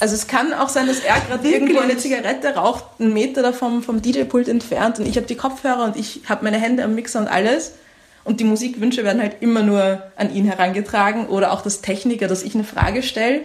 Also 0.00 0.14
es 0.14 0.26
kann 0.26 0.54
auch 0.54 0.70
sein, 0.70 0.86
dass 0.86 1.00
er 1.00 1.20
gerade 1.20 1.46
irgendwo 1.48 1.78
eine 1.78 1.96
Zigarette 1.98 2.54
raucht, 2.54 2.84
einen 2.98 3.12
Meter 3.12 3.42
davon 3.42 3.82
vom 3.82 4.00
DJ-Pult 4.00 4.48
entfernt 4.48 4.98
und 4.98 5.06
ich 5.06 5.16
habe 5.16 5.26
die 5.26 5.36
Kopfhörer 5.36 5.84
und 5.84 5.96
ich 5.96 6.22
habe 6.26 6.44
meine 6.44 6.58
Hände 6.58 6.84
am 6.84 6.94
Mixer 6.94 7.20
und 7.20 7.28
alles. 7.28 7.72
Und 8.24 8.40
die 8.40 8.44
Musikwünsche 8.44 9.04
werden 9.04 9.20
halt 9.20 9.36
immer 9.40 9.62
nur 9.62 10.02
an 10.16 10.34
ihn 10.34 10.44
herangetragen 10.44 11.26
oder 11.26 11.52
auch 11.52 11.62
das 11.62 11.80
Techniker, 11.80 12.28
dass 12.28 12.42
ich 12.42 12.54
eine 12.54 12.64
Frage 12.64 13.02
stelle 13.02 13.42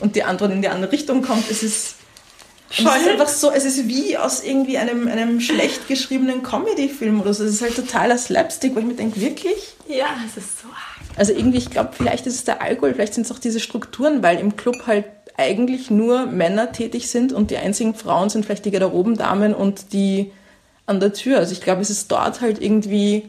und 0.00 0.16
die 0.16 0.24
Antwort 0.24 0.52
in 0.52 0.62
die 0.62 0.68
andere 0.68 0.92
Richtung 0.92 1.22
kommt. 1.22 1.50
Es 1.50 1.62
ist 1.62 1.96
es 2.70 2.80
ist 2.80 2.88
einfach 2.88 3.28
so, 3.28 3.50
es 3.52 3.64
ist 3.64 3.86
wie 3.86 4.16
aus 4.18 4.42
irgendwie 4.42 4.78
einem, 4.78 5.06
einem 5.06 5.40
schlecht 5.40 5.86
geschriebenen 5.86 6.42
Comedy-Film 6.42 7.20
oder 7.20 7.32
so. 7.32 7.44
Es 7.44 7.52
ist 7.52 7.62
halt 7.62 7.76
totaler 7.76 8.18
Slapstick, 8.18 8.74
wo 8.74 8.80
ich 8.80 8.86
mir 8.86 8.94
denke, 8.94 9.20
wirklich? 9.20 9.76
Ja, 9.86 10.06
es 10.26 10.36
ist 10.36 10.60
so 10.60 10.68
arg. 10.68 11.16
Also 11.16 11.32
irgendwie, 11.32 11.58
ich 11.58 11.70
glaube, 11.70 11.90
vielleicht 11.96 12.26
ist 12.26 12.34
es 12.34 12.44
der 12.44 12.60
Alkohol, 12.60 12.94
vielleicht 12.94 13.14
sind 13.14 13.26
es 13.26 13.32
auch 13.32 13.38
diese 13.38 13.60
Strukturen, 13.60 14.22
weil 14.22 14.40
im 14.40 14.56
Club 14.56 14.86
halt 14.86 15.04
eigentlich 15.36 15.90
nur 15.90 16.26
Männer 16.26 16.72
tätig 16.72 17.10
sind 17.10 17.32
und 17.32 17.50
die 17.50 17.56
einzigen 17.56 17.94
Frauen 17.94 18.30
sind 18.30 18.44
vielleicht 18.44 18.64
die 18.64 18.70
Garderobendamen 18.70 19.54
und 19.54 19.92
die 19.92 20.30
an 20.86 21.00
der 21.00 21.12
Tür. 21.12 21.38
Also 21.38 21.52
ich 21.52 21.60
glaube, 21.60 21.82
es 21.82 21.90
ist 21.90 22.10
dort 22.12 22.40
halt 22.40 22.60
irgendwie 22.60 23.24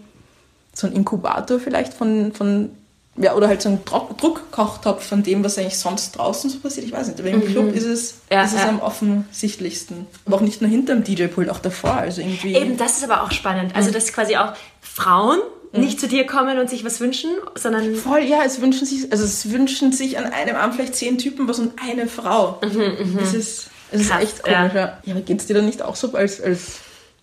so 0.74 0.88
ein 0.88 0.94
Inkubator 0.94 1.60
vielleicht 1.60 1.94
von, 1.94 2.34
von 2.34 2.70
ja, 3.18 3.34
oder 3.34 3.48
halt 3.48 3.62
so 3.62 3.70
ein 3.70 3.86
Druck 3.86 4.18
Druckkochtopf 4.18 5.04
von 5.04 5.24
dem, 5.24 5.44
was 5.44 5.58
eigentlich 5.58 5.78
sonst 5.78 6.12
draußen 6.18 6.50
so 6.50 6.60
passiert. 6.60 6.86
Ich 6.86 6.92
weiß 6.92 7.08
nicht, 7.08 7.20
aber 7.20 7.30
im 7.30 7.40
mhm. 7.40 7.46
Club 7.46 7.74
ist 7.74 7.86
es, 7.86 8.16
ja, 8.30 8.44
ist 8.44 8.54
es 8.54 8.60
ja. 8.60 8.68
am 8.68 8.82
offensichtlichsten. 8.82 10.06
Aber 10.26 10.36
auch 10.36 10.42
nicht 10.42 10.62
nur 10.62 10.70
hinterm 10.70 11.04
DJ-Pult, 11.04 11.50
auch 11.50 11.60
davor. 11.60 11.94
Also 11.94 12.22
irgendwie. 12.22 12.56
Eben, 12.56 12.76
das 12.76 12.98
ist 12.98 13.10
aber 13.10 13.24
auch 13.24 13.32
spannend. 13.32 13.74
Also, 13.74 13.90
mhm. 13.90 13.94
dass 13.94 14.12
quasi 14.12 14.36
auch 14.36 14.54
Frauen 14.82 15.40
mhm. 15.76 15.84
nicht 15.84 16.00
zu 16.00 16.08
dir 16.08 16.26
kommen 16.26 16.60
und 16.60 16.70
sich 16.70 16.84
was 16.86 17.00
wünschen, 17.00 17.32
sondern. 17.56 17.96
Voll, 17.96 18.24
ja, 18.24 18.44
es 18.46 18.62
wünschen 18.62 18.86
sich, 18.86 19.12
also 19.12 19.24
es 19.24 19.52
wünschen 19.52 19.92
sich 19.92 20.18
an 20.18 20.26
einem 20.26 20.56
Abend 20.56 20.76
vielleicht 20.76 20.96
zehn 20.96 21.18
Typen 21.18 21.48
was 21.48 21.60
und 21.60 21.74
eine 21.82 22.08
Frau. 22.08 22.60
Mhm, 22.64 23.14
mh. 23.14 23.20
Das 23.20 23.34
ist, 23.34 23.70
das 23.92 24.02
ist 24.02 24.12
echt 24.12 24.44
komisch. 24.44 24.74
Ja, 24.74 24.98
ja 25.04 25.16
es 25.28 25.46
dir 25.48 25.54
dann 25.54 25.66
nicht 25.66 25.82
auch 25.82 25.96
so 25.96 26.14
als, 26.14 26.42
als 26.42 26.80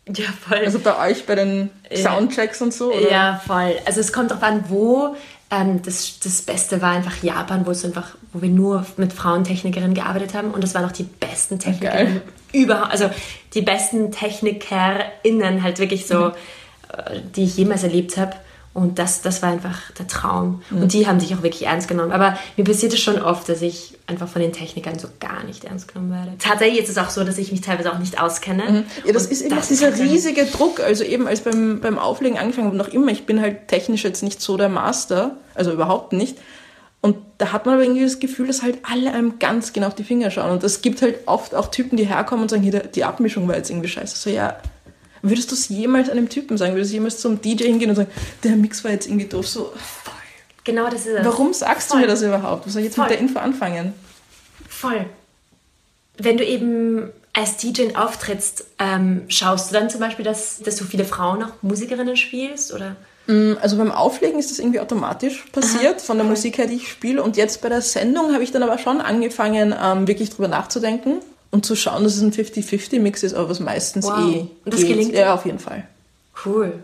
ja, 0.09 0.27
voll. 0.49 0.59
Also 0.59 0.81
bei 0.81 1.11
euch 1.11 1.27
bei 1.27 1.37
den 1.37 1.71
Soundchecks 1.95 2.59
ja. 2.59 2.67
und 2.67 2.75
so? 2.75 2.93
Oder? 2.93 3.11
Ja, 3.11 3.43
voll. 3.47 3.77
Also 3.85 4.01
es 4.01 4.13
kommt 4.13 4.31
darauf 4.31 4.43
an, 4.43 4.65
wo. 4.69 5.15
Ähm, 5.51 5.83
das, 5.83 6.19
das 6.19 6.43
Beste 6.43 6.81
war 6.81 6.93
einfach 6.93 7.23
Japan, 7.23 7.67
wo 7.67 7.71
es 7.71 7.85
einfach, 7.85 8.17
wo 8.33 8.41
wir 8.41 8.49
nur 8.49 8.87
mit 8.97 9.13
Frauentechnikerinnen 9.13 9.95
gearbeitet 9.95 10.33
haben 10.33 10.51
und 10.53 10.65
das 10.65 10.75
waren 10.75 10.87
auch 10.87 10.93
die 10.93 11.03
besten 11.03 11.59
Technikerinnen 11.59 12.23
überhaupt, 12.53 12.91
also 12.91 13.11
die 13.55 13.63
besten 13.63 14.13
TechnikerInnen 14.13 15.63
halt 15.63 15.79
wirklich 15.79 16.07
so, 16.07 16.27
mhm. 16.27 16.33
Äh, 16.93 17.21
die 17.35 17.45
ich 17.45 17.57
jemals 17.57 17.83
erlebt 17.83 18.17
habe. 18.17 18.33
Und 18.75 18.99
das, 18.99 19.21
das 19.21 19.43
war 19.43 19.51
einfach 19.51 19.91
der 19.93 20.07
Traum. 20.07 20.63
Mhm. 20.71 20.83
Und 20.83 20.93
die 20.95 21.07
haben 21.07 21.21
sich 21.21 21.35
auch 21.35 21.43
wirklich 21.43 21.67
ernst 21.67 21.89
genommen. 21.89 22.11
Aber 22.11 22.39
mir 22.57 22.65
passiert 22.65 22.93
es 22.95 23.01
schon 23.01 23.21
oft, 23.21 23.49
dass 23.49 23.61
ich 23.61 23.99
einfach 24.07 24.29
von 24.29 24.41
den 24.41 24.53
Technikern 24.53 24.99
so 24.99 25.09
gar 25.21 25.45
nicht 25.45 25.65
ernst 25.65 25.89
genommen 25.89 26.11
werde. 26.11 26.33
Tatsächlich 26.39 26.83
ist 26.83 26.89
es 26.89 26.99
auch 26.99 27.11
so, 27.11 27.23
dass 27.25 27.37
ich 27.37 27.53
mich 27.53 27.61
teilweise 27.61 27.93
auch 27.93 27.99
nicht 27.99 28.21
auskenne. 28.21 28.63
Mhm. 28.63 28.85
Ja, 29.05 29.13
das 29.13 29.27
ist 29.27 29.43
immer 29.43 29.57
das 29.57 29.69
dieser 29.69 29.97
riesige 29.99 30.47
Druck. 30.47 30.81
Also 30.81 31.05
eben 31.05 31.27
als 31.27 31.41
beim, 31.41 31.81
beim 31.81 31.99
Auflegen 31.99 32.39
angefangen 32.39 32.69
habe, 32.69 32.77
noch 32.77 32.89
immer, 32.89 33.11
ich 33.11 33.27
bin 33.27 33.41
halt 33.41 33.69
technisch 33.69 34.05
jetzt 34.05 34.23
nicht 34.23 34.41
so 34.41 34.57
der 34.57 34.71
Master, 34.71 35.37
also 35.55 35.73
überhaupt 35.73 36.15
nicht. 36.15 36.39
Und 37.03 37.17
da 37.39 37.53
hat 37.53 37.67
man 37.67 37.75
aber 37.75 37.85
irgendwie 37.85 38.05
das 38.05 38.21
Gefühl, 38.21 38.47
dass 38.47 38.63
halt 38.63 38.79
alle 38.91 39.13
einem 39.13 39.39
ganz 39.39 39.73
genau 39.73 39.89
auf 39.89 39.95
die 39.95 40.05
Finger 40.05 40.31
schauen. 40.31 40.51
Und 40.51 40.65
es 40.65 40.83
gibt 40.83 41.03
halt 41.03 41.17
oft 41.27 41.55
auch 41.55 41.71
Typen, 41.71 41.97
die 41.97 42.05
herkommen 42.05 42.43
und 42.43 42.49
sagen, 42.49 42.63
hier, 42.63 42.79
die 42.81 43.05
Abmischung 43.05 43.49
war 43.49 43.57
jetzt 43.57 43.71
irgendwie 43.71 43.89
scheiße. 43.89 44.17
So, 44.17 44.31
ja, 44.31 44.57
Würdest 45.23 45.51
du 45.53 45.55
es 45.55 45.69
jemals 45.69 46.11
einem 46.11 46.29
Typen 46.29 46.59
sagen? 46.59 46.75
Würdest 46.75 46.91
du 46.91 46.95
jemals 46.97 47.19
zum 47.19 47.41
DJ 47.41 47.65
hingehen 47.65 47.91
und 47.91 47.97
sagen, 47.97 48.11
der 48.43 48.57
Mix 48.57 48.83
war 48.83 48.91
jetzt 48.91 49.07
irgendwie 49.07 49.27
doof? 49.27 49.47
So, 49.47 49.73
voll. 49.77 50.15
Genau 50.65 50.89
das 50.89 51.07
ist 51.07 51.19
es. 51.19 51.25
Warum 51.25 51.53
sagst 51.53 51.89
voll. 51.89 52.01
du 52.01 52.07
mir 52.07 52.11
das 52.11 52.23
überhaupt? 52.23 52.67
Was 52.67 52.73
soll 52.73 52.83
ich 52.83 52.87
jetzt 52.87 52.97
voll. 52.97 53.05
mit 53.05 53.13
der 53.13 53.21
Info 53.21 53.39
anfangen? 53.39 53.95
Voll. 54.69 55.07
Wenn 56.19 56.37
du 56.37 56.45
eben 56.45 57.11
als 57.33 57.57
DJ 57.57 57.95
auftrittst, 57.95 58.67
ähm, 58.79 59.23
schaust 59.29 59.71
du 59.71 59.75
dann 59.75 59.89
zum 59.91 60.01
Beispiel, 60.01 60.25
dass, 60.25 60.59
dass 60.59 60.77
du 60.77 60.85
viele 60.85 61.05
Frauen 61.05 61.43
auch 61.43 61.51
Musikerinnen 61.63 62.17
spielst? 62.17 62.73
Oder? 62.75 62.97
Mm, 63.27 63.55
also 63.61 63.77
beim 63.77 63.93
Auflegen 63.93 64.39
ist 64.41 64.51
das 64.51 64.59
irgendwie 64.59 64.81
automatisch 64.81 65.45
passiert, 65.53 65.97
Aha, 65.97 66.05
von 66.05 66.17
der 66.19 66.27
cool. 66.27 66.33
Musik 66.33 66.59
her, 66.59 66.67
die 66.67 66.77
ich 66.77 66.89
spiele. 66.89 67.23
Und 67.23 67.37
jetzt 67.37 67.63
bei 67.63 67.69
der 67.69 67.81
Sendung 67.81 68.35
habe 68.35 68.43
ich 68.43 68.51
dann 68.51 68.63
aber 68.65 68.79
schon 68.79 69.01
angefangen, 69.01 69.75
ähm, 69.81 70.09
wirklich 70.09 70.31
drüber 70.31 70.49
nachzudenken 70.49 71.21
und 71.53 71.65
zu 71.65 71.77
schauen, 71.77 72.03
dass 72.03 72.17
es 72.17 72.23
ein 72.23 72.33
50-50-Mix 72.33 73.23
ist, 73.23 73.35
aber 73.35 73.49
was 73.49 73.61
meistens 73.61 74.07
wow. 74.07 74.19
eh. 74.19 74.39
Und 74.41 74.51
das 74.65 74.81
geht. 74.81 74.89
gelingt? 74.89 75.15
Ja, 75.15 75.35
auf 75.35 75.47
jeden 75.47 75.61
Fall. 75.61 75.87
Cool. 76.45 76.83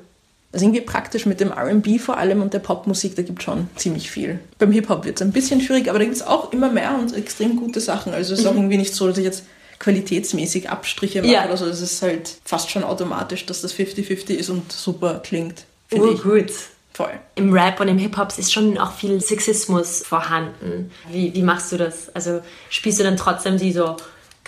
Also 0.52 0.64
irgendwie 0.64 0.82
praktisch 0.82 1.26
mit 1.26 1.40
dem 1.40 1.52
RB 1.52 2.00
vor 2.00 2.16
allem 2.16 2.40
und 2.40 2.54
der 2.54 2.60
Popmusik, 2.60 3.16
da 3.16 3.22
gibt 3.22 3.40
es 3.40 3.44
schon 3.44 3.68
ziemlich 3.76 4.10
viel. 4.10 4.38
Beim 4.58 4.70
Hip-Hop 4.70 5.04
wird 5.04 5.20
es 5.20 5.26
ein 5.26 5.32
bisschen 5.32 5.60
schwierig, 5.60 5.88
aber 5.88 5.98
da 5.98 6.04
gibt 6.04 6.16
es 6.16 6.22
auch 6.22 6.52
immer 6.52 6.70
mehr 6.70 6.96
und 6.98 7.14
extrem 7.14 7.56
gute 7.56 7.80
Sachen. 7.80 8.14
Also 8.14 8.32
es 8.32 8.40
ist 8.40 8.44
mhm. 8.44 8.50
auch 8.50 8.56
irgendwie 8.56 8.78
nicht 8.78 8.94
so, 8.94 9.06
dass 9.08 9.18
ich 9.18 9.24
jetzt 9.24 9.44
qualitätsmäßig 9.78 10.70
Abstriche 10.70 11.22
mache 11.22 11.32
ja. 11.32 11.46
oder 11.46 11.56
so. 11.56 11.66
Es 11.66 11.80
ist 11.80 12.02
halt 12.02 12.36
fast 12.44 12.70
schon 12.70 12.84
automatisch, 12.84 13.46
dass 13.46 13.62
das 13.62 13.74
50-50 13.74 14.30
ist 14.34 14.50
und 14.50 14.70
super 14.70 15.20
klingt. 15.22 15.64
Oh, 15.92 16.12
ich. 16.12 16.22
gut. 16.22 16.52
Voll. 16.94 17.12
Im 17.36 17.52
Rap 17.52 17.80
und 17.80 17.88
im 17.88 17.98
Hip-Hop 17.98 18.36
ist 18.38 18.52
schon 18.52 18.76
auch 18.76 18.92
viel 18.92 19.20
Sexismus 19.20 20.02
vorhanden. 20.04 20.90
Wie, 21.10 21.32
wie 21.32 21.42
machst 21.42 21.70
du 21.70 21.76
das? 21.76 22.14
Also 22.14 22.40
spielst 22.70 22.98
du 22.98 23.04
dann 23.04 23.16
trotzdem 23.16 23.56
die 23.56 23.72
so 23.72 23.96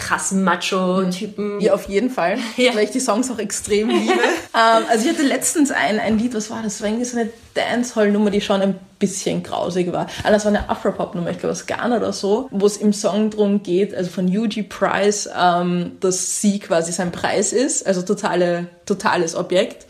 krassen 0.00 0.42
Macho-Typen. 0.42 1.61
Ja, 1.61 1.75
auf 1.75 1.88
jeden 1.88 2.11
Fall, 2.11 2.38
ja. 2.57 2.75
weil 2.75 2.85
ich 2.85 2.90
die 2.90 3.00
Songs 3.00 3.30
auch 3.30 3.38
extrem 3.38 3.88
liebe. 3.88 4.12
ähm, 4.54 4.85
also 4.88 5.04
ich 5.04 5.14
hatte 5.14 5.23
letztens 5.23 5.71
ein, 5.71 6.00
ein 6.00 6.19
Lied, 6.19 6.35
was 6.35 6.50
war 6.50 6.62
das? 6.62 6.75
Das 6.75 6.83
war 6.83 6.88
irgendwie 6.88 7.04
so 7.04 7.19
eine 7.19 7.30
Dancehall-Nummer, 7.54 8.30
die 8.30 8.40
schon 8.40 8.62
ein 8.62 8.78
bisschen 8.99 9.42
grausig 9.42 9.92
war. 9.92 10.07
Also 10.25 10.33
das 10.33 10.45
war 10.45 10.52
eine 10.52 10.69
Afropop-Nummer, 10.69 11.30
ich 11.30 11.38
glaube 11.38 11.52
aus 11.52 11.66
Ghana 11.66 11.99
oder 11.99 12.12
so, 12.12 12.49
wo 12.50 12.66
es 12.66 12.78
im 12.78 12.92
Song 12.92 13.30
drum 13.30 13.62
geht, 13.62 13.95
also 13.95 14.11
von 14.11 14.26
UG 14.26 14.69
Price, 14.69 15.28
ähm, 15.38 15.92
dass 16.00 16.40
sie 16.40 16.59
quasi 16.59 16.92
sein 16.92 17.12
Preis 17.12 17.52
ist, 17.52 17.87
also 17.87 18.02
totale, 18.02 18.69
totales 18.87 19.37
Objekt. 19.37 19.87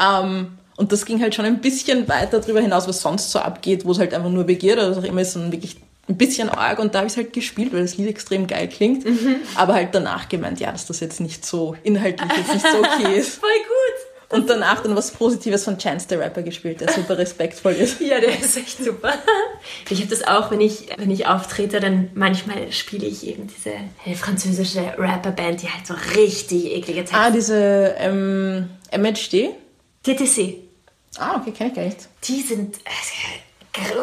Ähm, 0.00 0.58
und 0.76 0.92
das 0.92 1.04
ging 1.04 1.20
halt 1.20 1.34
schon 1.34 1.44
ein 1.44 1.60
bisschen 1.60 2.08
weiter 2.08 2.38
darüber 2.38 2.60
hinaus, 2.60 2.86
was 2.86 3.00
sonst 3.02 3.32
so 3.32 3.40
abgeht, 3.40 3.84
wo 3.84 3.90
es 3.90 3.98
halt 3.98 4.14
einfach 4.14 4.30
nur 4.30 4.44
Begierde 4.44 4.82
oder 4.82 4.90
was 4.92 4.98
auch 4.98 5.08
immer 5.08 5.22
ist, 5.22 5.32
sondern 5.32 5.50
wirklich 5.50 5.76
ein 6.08 6.16
bisschen 6.16 6.48
arg 6.48 6.78
und 6.78 6.94
da 6.94 7.00
habe 7.00 7.06
ich 7.06 7.12
es 7.12 7.16
halt 7.16 7.32
gespielt, 7.32 7.72
weil 7.72 7.82
das 7.82 7.96
Lied 7.96 8.08
extrem 8.08 8.46
geil 8.46 8.68
klingt. 8.68 9.04
Mhm. 9.04 9.36
Aber 9.54 9.74
halt 9.74 9.90
danach 9.92 10.28
gemeint, 10.28 10.58
ja, 10.60 10.72
dass 10.72 10.86
das 10.86 11.00
jetzt 11.00 11.20
nicht 11.20 11.44
so 11.44 11.76
inhaltlich 11.82 12.30
jetzt 12.36 12.54
nicht 12.54 12.66
so 12.66 12.78
okay 12.78 13.18
ist. 13.18 13.36
Voll 13.36 13.50
gut. 13.50 14.08
Und 14.30 14.50
danach 14.50 14.82
dann 14.82 14.94
was 14.94 15.10
Positives 15.12 15.64
von 15.64 15.78
Chance 15.78 16.06
the 16.10 16.16
Rapper 16.16 16.42
gespielt, 16.42 16.82
der 16.82 16.92
super 16.92 17.16
respektvoll 17.16 17.72
ist. 17.72 17.98
Ja, 18.08 18.20
der 18.20 18.38
ist 18.38 18.56
echt 18.56 18.82
super. 18.82 19.14
Ich 19.88 20.00
habe 20.00 20.10
das 20.10 20.26
auch, 20.26 20.50
wenn 20.50 20.60
ich, 20.60 20.88
wenn 20.98 21.10
ich 21.10 21.26
auftrete, 21.26 21.80
dann 21.80 22.10
manchmal 22.14 22.70
spiele 22.72 23.06
ich 23.06 23.26
eben 23.26 23.46
diese 23.46 23.72
hey, 23.98 24.14
französische 24.14 24.94
Rapperband, 24.98 25.62
die 25.62 25.68
halt 25.68 25.86
so 25.86 25.94
richtig 26.14 26.66
eklige 26.66 27.00
Texte. 27.00 27.16
Ah, 27.16 27.30
diese 27.30 27.94
ähm, 27.98 28.68
MHD? 28.92 29.50
TTC. 30.02 30.56
Ah, 31.18 31.36
okay, 31.40 31.52
kenne 31.52 31.70
ich 31.70 31.76
gar 31.76 31.84
nicht. 31.84 32.08
Die 32.24 32.40
sind. 32.42 32.76
Äh, 32.78 33.47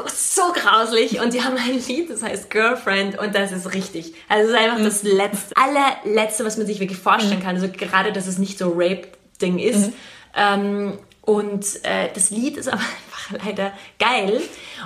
so 0.08 0.41
grauslich 0.53 1.20
und 1.20 1.34
die 1.34 1.44
haben 1.44 1.58
ein 1.58 1.79
Lied, 1.88 2.10
das 2.10 2.24
heißt 2.24 2.50
Girlfriend 2.50 3.17
und 3.17 3.36
das 3.36 3.51
ist 3.51 3.74
richtig. 3.74 4.13
Also 4.29 4.46
es 4.46 4.50
ist 4.51 4.58
einfach 4.58 4.79
mhm. 4.79 4.86
das 4.86 5.03
letzte, 5.03 5.55
allerletzte, 5.55 6.46
was 6.46 6.58
man 6.58 6.67
sich 6.67 6.79
wirklich 6.79 7.00
vorstellen 7.00 7.39
mhm. 7.39 7.44
kann. 7.44 7.55
Also 7.55 7.70
gerade, 7.70 8.12
dass 8.12 8.27
es 8.27 8.38
nicht 8.38 8.58
so 8.58 8.74
Rape-Ding 8.75 9.60
ist. 9.60 9.88
Mhm. 9.88 9.94
Ähm, 10.36 10.98
und 11.22 11.65
äh, 11.84 12.10
das 12.13 12.29
Lied 12.29 12.58
ist 12.58 12.67
aber 12.72 12.82
einfach 12.82 13.46
leider 13.46 13.74
geil. 14.00 14.41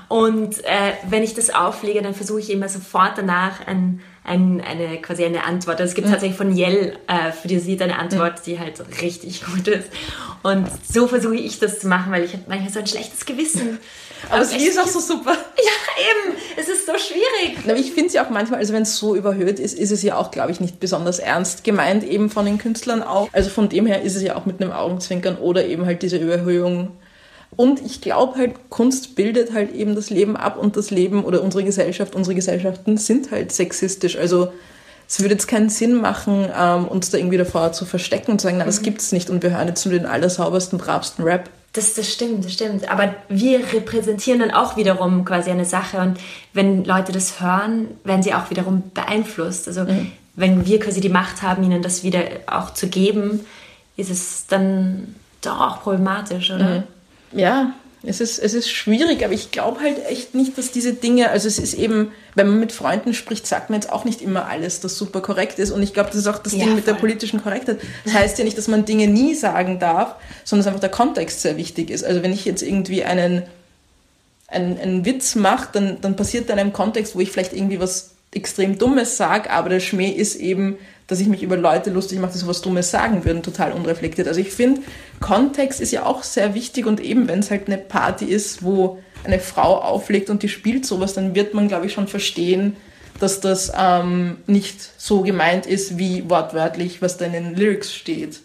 Und 0.07 0.63
äh, 0.63 0.93
wenn 1.07 1.23
ich 1.23 1.33
das 1.33 1.49
auflege, 1.53 2.01
dann 2.01 2.13
versuche 2.13 2.39
ich 2.39 2.49
immer 2.49 2.69
sofort 2.69 3.17
danach 3.17 3.67
ein, 3.67 4.01
ein, 4.23 4.61
eine 4.61 5.01
quasi 5.01 5.25
eine 5.25 5.43
Antwort. 5.43 5.79
Also 5.79 5.89
es 5.89 5.95
gibt 5.95 6.07
mhm. 6.07 6.11
tatsächlich 6.11 6.37
von 6.37 6.55
Yell 6.55 6.97
äh, 7.07 7.31
für 7.31 7.47
dieses 7.47 7.67
Lied 7.67 7.81
eine 7.81 7.99
Antwort, 7.99 8.39
mhm. 8.39 8.43
die 8.45 8.59
halt 8.59 9.01
richtig 9.01 9.43
gut 9.45 9.67
ist. 9.67 9.89
Und 10.41 10.67
so 10.87 11.07
versuche 11.07 11.35
ich 11.35 11.59
das 11.59 11.79
zu 11.79 11.87
machen, 11.87 12.11
weil 12.11 12.23
ich 12.23 12.33
habe 12.33 12.43
manchmal 12.47 12.71
so 12.71 12.79
ein 12.79 12.87
schlechtes 12.87 13.25
Gewissen. 13.25 13.79
Aber 14.29 14.43
Lied 14.45 14.67
ist 14.67 14.79
auch 14.79 14.87
so 14.87 14.99
super. 14.99 15.35
Ja, 15.57 16.29
eben. 16.29 16.37
Es 16.57 16.69
ist 16.69 16.85
so 16.85 16.93
schwierig. 16.97 17.59
Aber 17.63 17.75
ich 17.75 17.91
finde 17.91 18.07
es 18.07 18.13
ja 18.13 18.25
auch 18.25 18.29
manchmal, 18.29 18.59
also 18.59 18.73
wenn 18.73 18.83
es 18.83 18.95
so 18.95 19.15
überhöht 19.15 19.59
ist, 19.59 19.77
ist 19.77 19.91
es 19.91 20.03
ja 20.03 20.17
auch, 20.17 20.31
glaube 20.31 20.51
ich, 20.51 20.59
nicht 20.59 20.79
besonders 20.79 21.19
ernst 21.19 21.63
gemeint, 21.63 22.03
eben 22.03 22.29
von 22.29 22.45
den 22.45 22.57
Künstlern 22.57 23.03
auch. 23.03 23.29
Also 23.33 23.49
von 23.49 23.69
dem 23.69 23.85
her 23.85 24.01
ist 24.01 24.15
es 24.15 24.23
ja 24.23 24.35
auch 24.35 24.45
mit 24.45 24.61
einem 24.61 24.71
Augenzwinkern 24.71 25.37
oder 25.37 25.65
eben 25.65 25.85
halt 25.85 26.01
diese 26.01 26.17
Überhöhung. 26.17 26.91
Und 27.55 27.85
ich 27.85 28.01
glaube 28.01 28.37
halt, 28.37 28.69
Kunst 28.69 29.15
bildet 29.15 29.53
halt 29.53 29.73
eben 29.73 29.95
das 29.95 30.09
Leben 30.09 30.37
ab 30.37 30.57
und 30.57 30.77
das 30.77 30.91
Leben 30.91 31.23
oder 31.23 31.41
unsere 31.43 31.63
Gesellschaft, 31.63 32.15
unsere 32.15 32.35
Gesellschaften 32.35 32.97
sind 32.97 33.31
halt 33.31 33.51
sexistisch. 33.51 34.17
Also 34.17 34.51
es 35.07 35.19
würde 35.19 35.33
jetzt 35.33 35.47
keinen 35.47 35.69
Sinn 35.69 35.95
machen, 35.95 36.47
ähm, 36.55 36.87
uns 36.87 37.09
da 37.09 37.17
irgendwie 37.17 37.37
davor 37.37 37.71
zu 37.71 37.85
verstecken 37.85 38.31
und 38.31 38.39
zu 38.39 38.45
sagen, 38.45 38.57
nein, 38.57 38.67
das 38.67 38.81
mhm. 38.81 38.85
gibt's 38.85 39.11
nicht 39.11 39.29
und 39.29 39.41
wir 39.41 39.51
hören 39.51 39.67
jetzt 39.67 39.83
nur 39.85 39.93
den 39.93 40.05
allersaubersten, 40.05 40.77
bravsten 40.77 41.23
Rap. 41.25 41.49
Das, 41.73 41.93
das 41.93 42.11
stimmt, 42.11 42.45
das 42.45 42.53
stimmt. 42.53 42.89
Aber 42.89 43.13
wir 43.27 43.59
repräsentieren 43.59 44.39
dann 44.39 44.51
auch 44.51 44.75
wiederum 44.75 45.23
quasi 45.23 45.51
eine 45.51 45.65
Sache 45.65 45.99
und 45.99 46.19
wenn 46.53 46.83
Leute 46.83 47.11
das 47.11 47.39
hören, 47.41 47.87
werden 48.03 48.23
sie 48.23 48.33
auch 48.33 48.49
wiederum 48.49 48.83
beeinflusst. 48.93 49.67
Also 49.67 49.83
mhm. 49.83 50.11
wenn 50.35 50.65
wir 50.65 50.79
quasi 50.79 50.99
die 50.99 51.09
Macht 51.09 51.43
haben, 51.43 51.63
ihnen 51.63 51.83
das 51.83 52.03
wieder 52.03 52.23
auch 52.47 52.73
zu 52.73 52.87
geben, 52.87 53.45
ist 53.97 54.09
es 54.09 54.47
dann 54.47 55.15
doch 55.41 55.59
auch 55.59 55.81
problematisch, 55.83 56.51
oder? 56.51 56.79
Mhm. 56.79 56.83
Ja, 57.39 57.73
es 58.01 58.21
ist, 58.21 58.39
es 58.39 58.53
ist 58.53 58.69
schwierig, 58.69 59.25
aber 59.25 59.33
ich 59.33 59.51
glaube 59.51 59.81
halt 59.81 60.05
echt 60.05 60.33
nicht, 60.33 60.57
dass 60.57 60.71
diese 60.71 60.93
Dinge, 60.93 61.31
also 61.31 61.49
es 61.49 61.59
ist 61.59 61.73
eben, 61.73 62.13
wenn 62.33 62.47
man 62.47 62.59
mit 62.59 62.71
Freunden 62.71 63.13
spricht, 63.13 63.45
sagt 63.45 63.69
man 63.69 63.81
jetzt 63.81 63.91
auch 63.91 64.05
nicht 64.05 64.21
immer 64.21 64.47
alles, 64.47 64.79
das 64.79 64.97
super 64.97 65.21
korrekt 65.21 65.59
ist. 65.59 65.71
Und 65.71 65.83
ich 65.83 65.93
glaube, 65.93 66.09
das 66.09 66.19
ist 66.19 66.27
auch 66.27 66.39
das 66.39 66.53
ja, 66.53 66.63
Ding 66.63 66.75
mit 66.75 66.87
der 66.87 66.93
politischen 66.93 67.43
Korrektheit. 67.43 67.81
Das 68.05 68.13
heißt 68.13 68.37
ja 68.37 68.45
nicht, 68.45 68.57
dass 68.57 68.69
man 68.69 68.85
Dinge 68.85 69.07
nie 69.07 69.35
sagen 69.35 69.79
darf, 69.79 70.15
sondern 70.45 70.63
dass 70.63 70.67
einfach 70.67 70.79
der 70.79 70.89
Kontext 70.89 71.41
sehr 71.41 71.57
wichtig 71.57 71.89
ist. 71.89 72.05
Also 72.05 72.23
wenn 72.23 72.31
ich 72.31 72.45
jetzt 72.45 72.61
irgendwie 72.61 73.03
einen, 73.03 73.43
einen, 74.47 74.79
einen 74.79 75.05
Witz 75.05 75.35
mache, 75.35 75.67
dann, 75.73 75.99
dann 75.99 76.15
passiert 76.15 76.49
dann 76.49 76.57
in 76.57 76.65
einem 76.65 76.73
Kontext, 76.73 77.15
wo 77.15 77.19
ich 77.19 77.31
vielleicht 77.31 77.51
irgendwie 77.51 77.81
was 77.81 78.11
extrem 78.31 78.77
Dummes 78.77 79.17
sage, 79.17 79.49
aber 79.49 79.67
der 79.67 79.81
Schmäh 79.81 80.11
ist 80.11 80.35
eben, 80.35 80.77
dass 81.09 81.19
ich 81.19 81.27
mich 81.27 81.43
über 81.43 81.57
Leute 81.57 81.89
lustig 81.89 82.19
mache, 82.19 82.31
die 82.33 82.37
sowas 82.37 82.61
Dummes 82.61 82.91
sagen 82.91 83.25
würden, 83.25 83.43
total 83.43 83.73
unreflektiert. 83.73 84.27
Also 84.27 84.39
ich 84.39 84.51
finde, 84.51 84.81
Kontext 85.19 85.81
ist 85.81 85.91
ja 85.91 86.05
auch 86.05 86.23
sehr 86.23 86.53
wichtig 86.53 86.85
und 86.85 87.01
eben 87.01 87.27
wenn 87.27 87.39
es 87.39 87.51
halt 87.51 87.67
eine 87.67 87.77
Party 87.77 88.25
ist, 88.25 88.63
wo 88.63 88.99
eine 89.23 89.39
Frau 89.39 89.79
auflegt 89.79 90.29
und 90.29 90.43
die 90.43 90.49
spielt 90.49 90.85
sowas, 90.85 91.13
dann 91.13 91.35
wird 91.35 91.53
man, 91.53 91.67
glaube 91.67 91.87
ich, 91.87 91.93
schon 91.93 92.07
verstehen, 92.07 92.77
dass 93.19 93.41
das 93.41 93.71
ähm, 93.77 94.37
nicht 94.47 94.77
so 94.97 95.21
gemeint 95.21 95.65
ist, 95.65 95.97
wie 95.97 96.29
wortwörtlich, 96.29 97.01
was 97.01 97.17
da 97.17 97.25
in 97.25 97.33
den 97.33 97.55
Lyrics 97.55 97.93
steht. 97.93 98.41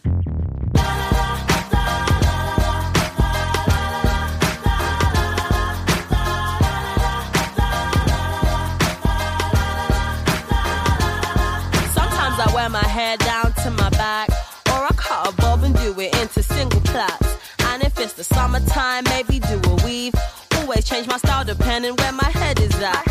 It's 18.04 18.12
the 18.12 18.24
summertime, 18.24 19.04
maybe 19.04 19.38
do 19.40 19.60
a 19.64 19.74
weave. 19.84 20.14
Always 20.58 20.84
change 20.84 21.06
my 21.08 21.16
style 21.16 21.44
depending 21.44 21.96
where 21.96 22.12
my 22.12 22.30
head 22.30 22.60
is 22.60 22.74
at. 22.82 23.02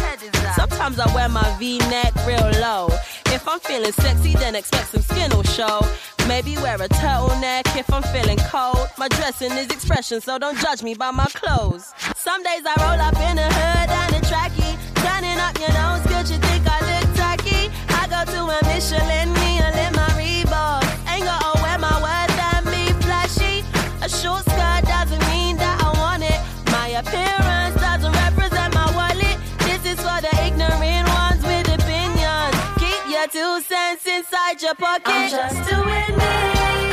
Sometimes 0.55 1.00
I 1.00 1.13
wear 1.15 1.27
my 1.29 1.47
V-neck 1.57 2.13
real 2.27 2.50
low. 2.62 2.89
If 3.27 3.47
I'm 3.47 3.59
feeling 3.59 3.91
sexy, 3.91 4.33
then 4.35 4.55
expect 4.55 4.89
some 4.89 5.01
skin 5.01 5.31
will 5.31 5.43
show. 5.43 5.81
Maybe 6.27 6.55
wear 6.57 6.75
a 6.75 6.88
turtleneck 6.88 7.65
if 7.75 7.91
I'm 7.91 8.03
feeling 8.13 8.38
cold. 8.53 8.88
My 8.97 9.07
dressing 9.07 9.51
is 9.53 9.67
expression, 9.67 10.21
so 10.21 10.38
don't 10.38 10.59
judge 10.59 10.83
me 10.83 10.93
by 10.93 11.12
my 11.12 11.27
clothes. 11.33 11.93
Some 12.15 12.43
days 12.43 12.63
I 12.65 12.75
roll 12.85 13.01
up 13.01 13.17
in 13.17 13.38
a 13.38 13.50
hood 13.59 13.89
and 14.01 14.15
a 14.15 14.21
trackie. 14.29 14.75
Turning 15.03 15.39
up 15.39 15.57
your 15.59 15.73
nose, 15.73 16.03
good 16.05 16.29
you 16.29 16.38
think 16.47 16.67
I 16.67 16.79
look 16.81 17.02
I 17.20 18.08
go 18.10 18.32
to 18.32 18.41
a 18.43 18.60
Michelin, 18.65 19.34
me 19.34 19.60
a 19.60 19.70
in 19.88 19.93
my 19.96 20.10
Reebok. 20.17 20.84
Ain't 21.12 21.25
gotta 21.25 21.62
wear 21.62 21.77
my 21.77 21.96
words 22.01 22.36
and 22.53 22.65
be 22.65 22.91
flashy. 23.05 23.63
A 24.01 24.10
short 24.10 24.43
skirt 24.43 24.84
doesn't 24.86 25.24
mean 25.29 25.58
that 25.58 25.77
I 25.82 25.89
want 26.00 26.24
it. 26.24 26.39
My 26.72 26.88
appearance 27.01 27.75
doesn't 27.79 28.13
represent 28.13 28.74
my 28.74 28.89
wallet. 28.96 29.38
This 29.60 29.86
is 29.86 30.00
for 30.00 30.20
the 30.22 30.34
ignorant 30.46 31.08
ones 31.10 31.41
with 31.43 31.67
opinions. 31.70 32.55
Keep 32.77 33.01
your 33.10 33.27
two 33.27 33.62
cents 33.62 34.05
inside 34.05 34.62
your 34.62 34.75
pocket. 34.75 35.08
I'm 35.08 35.29
just 35.29 35.70
doing 35.70 36.17
me. 36.17 36.92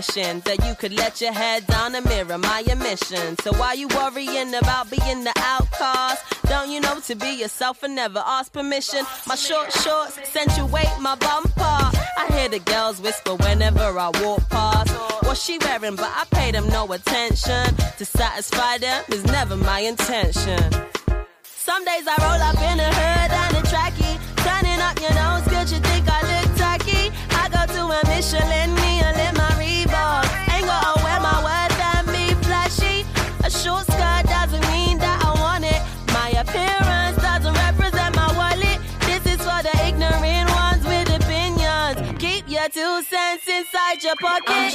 That 0.00 0.64
you 0.66 0.74
could 0.76 0.94
let 0.94 1.20
your 1.20 1.32
head 1.34 1.66
down 1.66 1.94
and 1.94 2.06
mirror 2.06 2.38
my 2.38 2.64
admission. 2.66 3.36
So 3.42 3.52
why 3.52 3.74
you 3.74 3.86
worrying 3.88 4.54
about 4.54 4.90
being 4.90 5.24
the 5.24 5.32
outcast? 5.36 6.24
Don't 6.44 6.70
you 6.70 6.80
know 6.80 7.00
to 7.00 7.14
be 7.14 7.32
yourself 7.32 7.82
and 7.82 7.96
never 7.96 8.22
ask 8.26 8.50
permission? 8.50 9.04
My 9.26 9.34
short 9.34 9.70
shorts 9.70 10.16
accentuate 10.16 10.88
my 11.00 11.16
bumper. 11.16 11.52
I 11.60 12.26
hear 12.30 12.48
the 12.48 12.60
girls 12.60 12.98
whisper 13.02 13.34
whenever 13.34 13.82
I 13.82 14.08
walk 14.22 14.48
past. 14.48 14.90
What's 15.22 15.44
she 15.44 15.58
wearing? 15.58 15.96
But 15.96 16.10
I 16.16 16.24
pay 16.30 16.50
them 16.50 16.66
no 16.70 16.90
attention. 16.90 17.76
To 17.98 18.04
satisfy 18.06 18.78
them 18.78 19.04
is 19.08 19.22
never 19.24 19.54
my 19.54 19.80
intention. 19.80 20.60
Some 21.44 21.84
days 21.84 22.08
I 22.08 22.16
roll 22.24 22.40
up 22.40 22.56
in 22.56 22.80
a 22.80 22.88
hood 22.88 23.32
and 23.42 23.56
a 23.58 23.62
trackie, 23.68 24.16
turning 24.46 24.80
up 24.80 24.98
your 24.98 25.12
nose, 25.12 25.70
you 25.70 25.78
think 25.78 26.08
I 26.08 26.20
look 26.32 26.56
tacky? 26.56 27.12
I 27.32 27.50
go 27.52 27.62
to 27.74 27.82
a 27.84 28.00
Michelin 28.08 28.74
meal 28.74 28.99
cents 43.02 43.48
inside 43.48 44.02
your 44.02 44.16
pocket. 44.16 44.74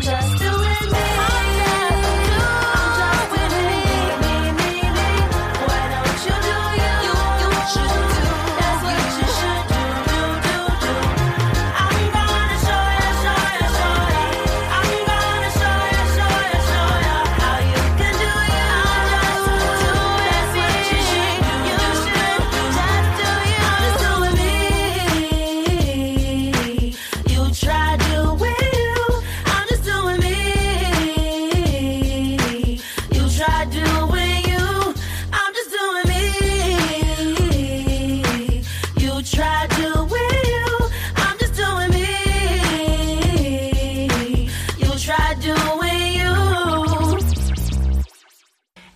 just 0.00 0.39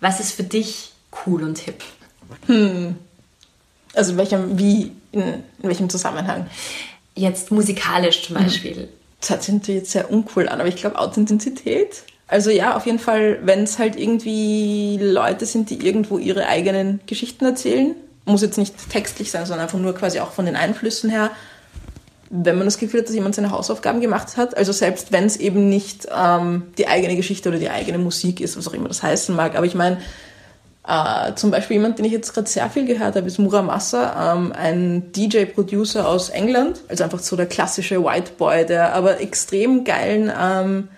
Was 0.05 0.21
ist 0.21 0.33
für 0.33 0.43
dich 0.43 0.93
cool 1.25 1.43
und 1.45 1.57
hip? 1.57 1.83
Hm. 2.47 2.97
Also 3.95 4.12
in 4.12 4.19
welchem, 4.19 4.59
wie, 4.59 4.93
in, 5.12 5.23
in 5.23 5.43
welchem 5.62 5.88
Zusammenhang? 5.88 6.47
Jetzt 7.14 7.51
musikalisch 7.51 8.27
zum 8.27 8.37
hm. 8.37 8.45
Beispiel. 8.45 8.77
Hm. 8.77 8.88
Das 9.19 9.31
hört 9.31 9.43
sich 9.43 9.67
jetzt 9.67 9.93
sehr 9.93 10.11
uncool 10.11 10.47
an, 10.47 10.61
aber 10.61 10.69
ich 10.69 10.77
glaube 10.77 10.99
Authentizität. 10.99 12.03
Also 12.27 12.51
ja, 12.51 12.77
auf 12.77 12.85
jeden 12.85 12.99
Fall, 12.99 13.38
wenn 13.45 13.62
es 13.62 13.79
halt 13.79 13.97
irgendwie 13.99 14.99
Leute 15.01 15.47
sind, 15.47 15.71
die 15.71 15.87
irgendwo 15.87 16.19
ihre 16.19 16.49
eigenen 16.49 17.01
Geschichten 17.07 17.47
erzählen, 17.47 17.97
muss 18.27 18.43
jetzt 18.43 18.59
nicht 18.59 18.75
textlich 18.90 19.31
sein, 19.31 19.47
sondern 19.47 19.64
einfach 19.64 19.79
nur 19.79 19.95
quasi 19.95 20.21
auch 20.21 20.33
von 20.33 20.45
den 20.45 20.57
Einflüssen 20.57 21.09
her, 21.09 21.31
wenn 22.37 22.57
man 22.57 22.66
das 22.66 22.79
Gefühl 22.79 23.01
hat, 23.01 23.09
dass 23.09 23.14
jemand 23.14 23.37
seine 23.37 23.53
Hausaufgaben 23.53 24.01
gemacht 24.01 24.37
hat. 24.37 24.57
Also 24.57 24.73
selbst 24.73 25.12
wenn 25.12 25.25
es 25.25 25.37
eben 25.37 25.68
nicht 25.68 26.09
ähm, 26.14 26.64
die 26.77 26.88
eigene 26.88 27.14
Geschichte 27.14 27.49
oder 27.49 27.59
die 27.59 27.70
eigene 27.70 27.99
Musik 27.99 28.40
ist, 28.40 28.57
was 28.57 28.66
auch 28.66 28.75
immer 28.75 28.88
das 28.88 29.05
heißen 29.05 29.37
mag. 29.37 29.55
Aber 29.55 29.66
ich 29.66 29.77
meine, 29.77 29.99
äh, 30.87 31.35
zum 31.37 31.53
Beispiel 31.53 31.77
jemand, 31.77 31.99
den 31.99 32.07
ich 32.07 32.12
jetzt 32.12 32.35
gerade 32.35 32.49
sehr 32.49 32.68
viel 32.70 32.87
gehört 32.87 33.14
habe, 33.14 33.29
ist 33.29 33.38
Muramasa, 33.38 34.35
ähm, 34.35 34.53
ein 34.53 35.12
DJ-Producer 35.12 36.09
aus 36.09 36.29
England. 36.29 36.81
Also 36.88 37.05
einfach 37.05 37.20
so 37.20 37.37
der 37.37 37.47
klassische 37.47 38.03
White 38.05 38.33
Boy, 38.37 38.66
der 38.66 38.94
aber 38.94 39.20
extrem 39.20 39.85
geilen 39.85 40.33
ähm, 40.37 40.88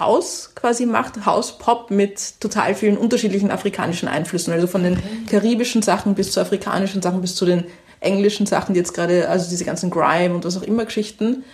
House 0.00 0.50
quasi 0.56 0.84
macht, 0.84 1.24
House-Pop 1.24 1.90
mit 1.92 2.40
total 2.40 2.74
vielen 2.74 2.96
unterschiedlichen 2.96 3.52
afrikanischen 3.52 4.08
Einflüssen. 4.08 4.52
Also 4.52 4.66
von 4.66 4.82
den 4.82 4.98
karibischen 5.30 5.82
Sachen 5.82 6.14
bis 6.14 6.32
zu 6.32 6.40
afrikanischen 6.40 7.02
Sachen 7.02 7.20
bis 7.20 7.36
zu 7.36 7.46
den 7.46 7.64
englischen 8.02 8.46
Sachen, 8.46 8.74
die 8.74 8.80
jetzt 8.80 8.94
gerade, 8.94 9.28
also 9.28 9.48
diese 9.48 9.64
ganzen 9.64 9.90
Grime 9.90 10.34
und 10.34 10.44
was 10.44 10.56
auch 10.56 10.62
immer 10.62 10.84
Geschichten. 10.84 11.44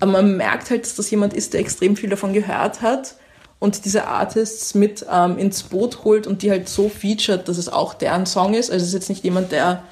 Aber 0.00 0.12
man 0.12 0.36
merkt 0.36 0.70
halt, 0.70 0.82
dass 0.82 0.94
das 0.94 1.10
jemand 1.10 1.34
ist, 1.34 1.54
der 1.54 1.60
extrem 1.60 1.96
viel 1.96 2.10
davon 2.10 2.32
gehört 2.32 2.82
hat 2.82 3.16
und 3.58 3.84
diese 3.84 4.06
Artists 4.06 4.74
mit 4.74 5.06
ähm, 5.10 5.38
ins 5.38 5.62
Boot 5.62 6.04
holt 6.04 6.26
und 6.26 6.42
die 6.42 6.50
halt 6.50 6.68
so 6.68 6.88
featured, 6.88 7.48
dass 7.48 7.58
es 7.58 7.68
auch 7.68 7.94
deren 7.94 8.26
Song 8.26 8.54
ist. 8.54 8.70
Also 8.70 8.82
es 8.82 8.88
ist 8.88 8.94
jetzt 8.94 9.08
nicht 9.08 9.24
jemand, 9.24 9.52
der 9.52 9.82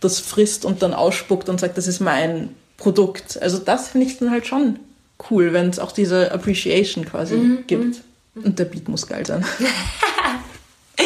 das 0.00 0.20
frisst 0.20 0.64
und 0.64 0.82
dann 0.82 0.94
ausspuckt 0.94 1.48
und 1.48 1.58
sagt, 1.58 1.76
das 1.76 1.88
ist 1.88 2.00
mein 2.00 2.54
Produkt. 2.76 3.40
Also 3.42 3.58
das 3.58 3.88
finde 3.88 4.06
ich 4.06 4.18
dann 4.18 4.30
halt 4.30 4.46
schon 4.46 4.78
cool, 5.30 5.52
wenn 5.52 5.68
es 5.68 5.80
auch 5.80 5.90
diese 5.90 6.30
Appreciation 6.30 7.04
quasi 7.04 7.34
mhm. 7.34 7.64
gibt. 7.66 8.02
Mhm. 8.34 8.44
Und 8.44 8.58
der 8.60 8.66
Beat 8.66 8.88
muss 8.88 9.06
geil 9.06 9.26
sein. 9.26 9.44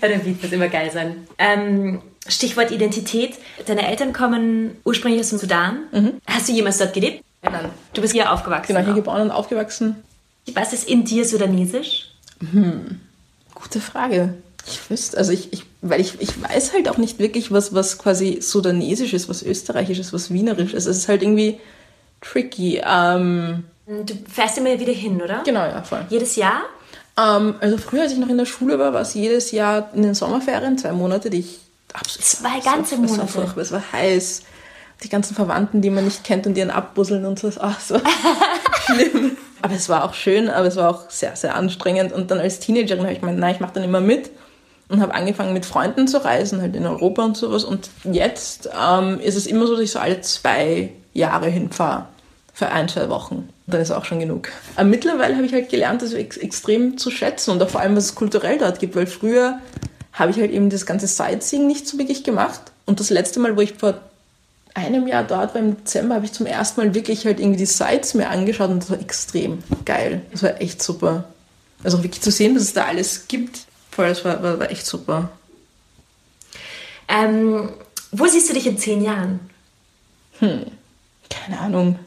ja, 0.00 0.08
der 0.08 0.18
Beat 0.18 0.42
muss 0.42 0.52
immer 0.52 0.68
geil 0.68 0.90
sein. 0.90 1.28
Ähm, 1.36 2.00
Stichwort 2.26 2.70
Identität. 2.70 3.34
Deine 3.66 3.88
Eltern 3.88 4.12
kommen 4.12 4.76
ursprünglich 4.84 5.20
aus 5.20 5.30
dem 5.30 5.38
Sudan. 5.38 5.80
Mhm. 5.92 6.12
Hast 6.26 6.48
du 6.48 6.52
jemals 6.52 6.78
dort 6.78 6.92
gelebt? 6.92 7.24
Nein. 7.42 7.70
Du 7.94 8.02
bist 8.02 8.12
hier 8.12 8.32
aufgewachsen. 8.32 8.74
Genau, 8.74 8.84
hier 8.84 8.94
geboren 8.94 9.22
und 9.22 9.30
aufgewachsen. 9.30 9.96
Was 10.54 10.72
ist 10.72 10.88
in 10.88 11.04
dir 11.04 11.24
sudanesisch? 11.24 12.10
Hm, 12.52 13.00
gute 13.54 13.80
Frage. 13.80 14.34
Ich 14.66 14.90
wüsste, 14.90 15.16
also 15.16 15.32
ich, 15.32 15.52
ich, 15.52 15.64
weil 15.80 16.00
ich, 16.00 16.20
ich 16.20 16.42
weiß 16.42 16.74
halt 16.74 16.88
auch 16.88 16.98
nicht 16.98 17.18
wirklich, 17.18 17.50
was, 17.50 17.74
was 17.74 17.98
quasi 17.98 18.40
sudanesisch 18.42 19.14
ist, 19.14 19.28
was 19.28 19.42
österreichisch 19.42 19.98
ist, 19.98 20.12
was 20.12 20.30
wienerisch 20.30 20.74
ist. 20.74 20.86
Es 20.86 20.98
ist 20.98 21.08
halt 21.08 21.22
irgendwie 21.22 21.58
tricky. 22.20 22.82
Ähm, 22.84 23.64
du 23.86 24.14
fährst 24.30 24.58
immer 24.58 24.78
wieder 24.78 24.92
hin, 24.92 25.20
oder? 25.22 25.42
Genau, 25.44 25.64
ja, 25.64 25.82
voll. 25.82 26.04
Jedes 26.10 26.36
Jahr? 26.36 26.62
Ähm, 27.16 27.54
also 27.60 27.78
früher, 27.78 28.02
als 28.02 28.12
ich 28.12 28.18
noch 28.18 28.28
in 28.28 28.38
der 28.38 28.46
Schule 28.46 28.78
war, 28.78 28.92
war 28.92 29.00
es 29.00 29.14
jedes 29.14 29.50
Jahr 29.50 29.90
in 29.94 30.02
den 30.02 30.14
Sommerferien, 30.14 30.76
zwei 30.76 30.92
Monate, 30.92 31.30
die 31.30 31.40
ich 31.40 31.60
absolut... 31.94 32.24
Zwei 32.24 32.60
ganze 32.60 32.96
Monate? 32.96 33.12
Es 33.12 33.18
war 33.18 33.28
furchtbar, 33.28 33.62
es 33.62 33.72
war 33.72 33.92
heiß. 33.92 34.42
Die 35.02 35.08
ganzen 35.08 35.34
Verwandten, 35.34 35.80
die 35.80 35.90
man 35.90 36.04
nicht 36.04 36.24
kennt 36.24 36.46
und 36.46 36.54
die 36.54 36.62
einen 36.62 36.70
abbusseln 36.70 37.24
und 37.24 37.38
so. 37.38 37.50
Ach, 37.58 37.80
so 37.80 37.98
schlimm. 38.86 39.36
Aber 39.62 39.74
es 39.74 39.88
war 39.88 40.04
auch 40.04 40.14
schön, 40.14 40.48
aber 40.48 40.66
es 40.66 40.76
war 40.76 40.90
auch 40.90 41.10
sehr, 41.10 41.36
sehr 41.36 41.54
anstrengend. 41.54 42.12
Und 42.12 42.30
dann 42.30 42.38
als 42.38 42.60
Teenagerin 42.60 43.02
habe 43.02 43.12
ich 43.12 43.20
gemeint, 43.20 43.38
nein, 43.38 43.54
ich 43.54 43.60
mache 43.60 43.72
dann 43.74 43.84
immer 43.84 44.00
mit 44.00 44.30
und 44.88 45.00
habe 45.00 45.14
angefangen 45.14 45.52
mit 45.52 45.64
Freunden 45.64 46.08
zu 46.08 46.22
reisen, 46.24 46.60
halt 46.60 46.76
in 46.76 46.86
Europa 46.86 47.24
und 47.24 47.36
sowas. 47.36 47.64
Und 47.64 47.90
jetzt 48.04 48.68
ähm, 48.78 49.20
ist 49.20 49.36
es 49.36 49.46
immer 49.46 49.66
so, 49.66 49.74
dass 49.74 49.84
ich 49.84 49.92
so 49.92 49.98
alle 49.98 50.20
zwei 50.20 50.92
Jahre 51.12 51.48
hinfahre 51.48 52.06
für 52.52 52.68
ein, 52.68 52.88
zwei 52.88 53.08
Wochen. 53.08 53.36
Und 53.36 53.74
dann 53.74 53.80
ist 53.80 53.90
auch 53.90 54.04
schon 54.04 54.20
genug. 54.20 54.48
Aber 54.76 54.84
mittlerweile 54.84 55.36
habe 55.36 55.46
ich 55.46 55.52
halt 55.52 55.70
gelernt, 55.70 56.02
das 56.02 56.12
ex 56.12 56.36
extrem 56.36 56.98
zu 56.98 57.10
schätzen 57.10 57.52
und 57.52 57.62
auch 57.62 57.70
vor 57.70 57.80
allem, 57.80 57.96
was 57.96 58.04
es 58.04 58.14
kulturell 58.14 58.58
dort 58.58 58.80
gibt, 58.80 58.96
weil 58.96 59.06
früher 59.06 59.60
habe 60.12 60.30
ich 60.30 60.38
halt 60.38 60.50
eben 60.50 60.70
das 60.70 60.86
ganze 60.86 61.06
Sightseeing 61.06 61.66
nicht 61.66 61.86
so 61.86 61.98
wirklich 61.98 62.24
gemacht. 62.24 62.60
Und 62.86 63.00
das 63.00 63.10
letzte 63.10 63.40
Mal, 63.40 63.56
wo 63.56 63.60
ich 63.60 63.74
vor 63.74 64.00
einem 64.74 65.06
Jahr 65.06 65.24
dort 65.24 65.54
war, 65.54 65.60
im 65.60 65.76
Dezember, 65.76 66.16
habe 66.16 66.24
ich 66.24 66.32
zum 66.32 66.46
ersten 66.46 66.80
Mal 66.80 66.94
wirklich 66.94 67.26
halt 67.26 67.40
irgendwie 67.40 67.58
die 67.58 67.66
Sites 67.66 68.14
mir 68.14 68.28
angeschaut 68.28 68.70
und 68.70 68.82
das 68.82 68.90
war 68.90 69.00
extrem 69.00 69.62
geil. 69.84 70.22
Das 70.32 70.42
war 70.42 70.60
echt 70.60 70.82
super. 70.82 71.24
Also 71.82 72.02
wirklich 72.02 72.22
zu 72.22 72.30
sehen, 72.30 72.54
dass 72.54 72.64
es 72.64 72.72
da 72.72 72.84
alles 72.84 73.26
gibt, 73.28 73.60
voll, 73.90 74.08
das 74.08 74.24
war, 74.24 74.42
war, 74.42 74.58
war 74.58 74.70
echt 74.70 74.86
super. 74.86 75.30
Ähm, 77.08 77.70
wo 78.12 78.26
siehst 78.26 78.50
du 78.50 78.54
dich 78.54 78.66
in 78.66 78.78
zehn 78.78 79.02
Jahren? 79.02 79.40
Hm, 80.38 80.66
keine 81.28 81.58
Ahnung. 81.58 81.98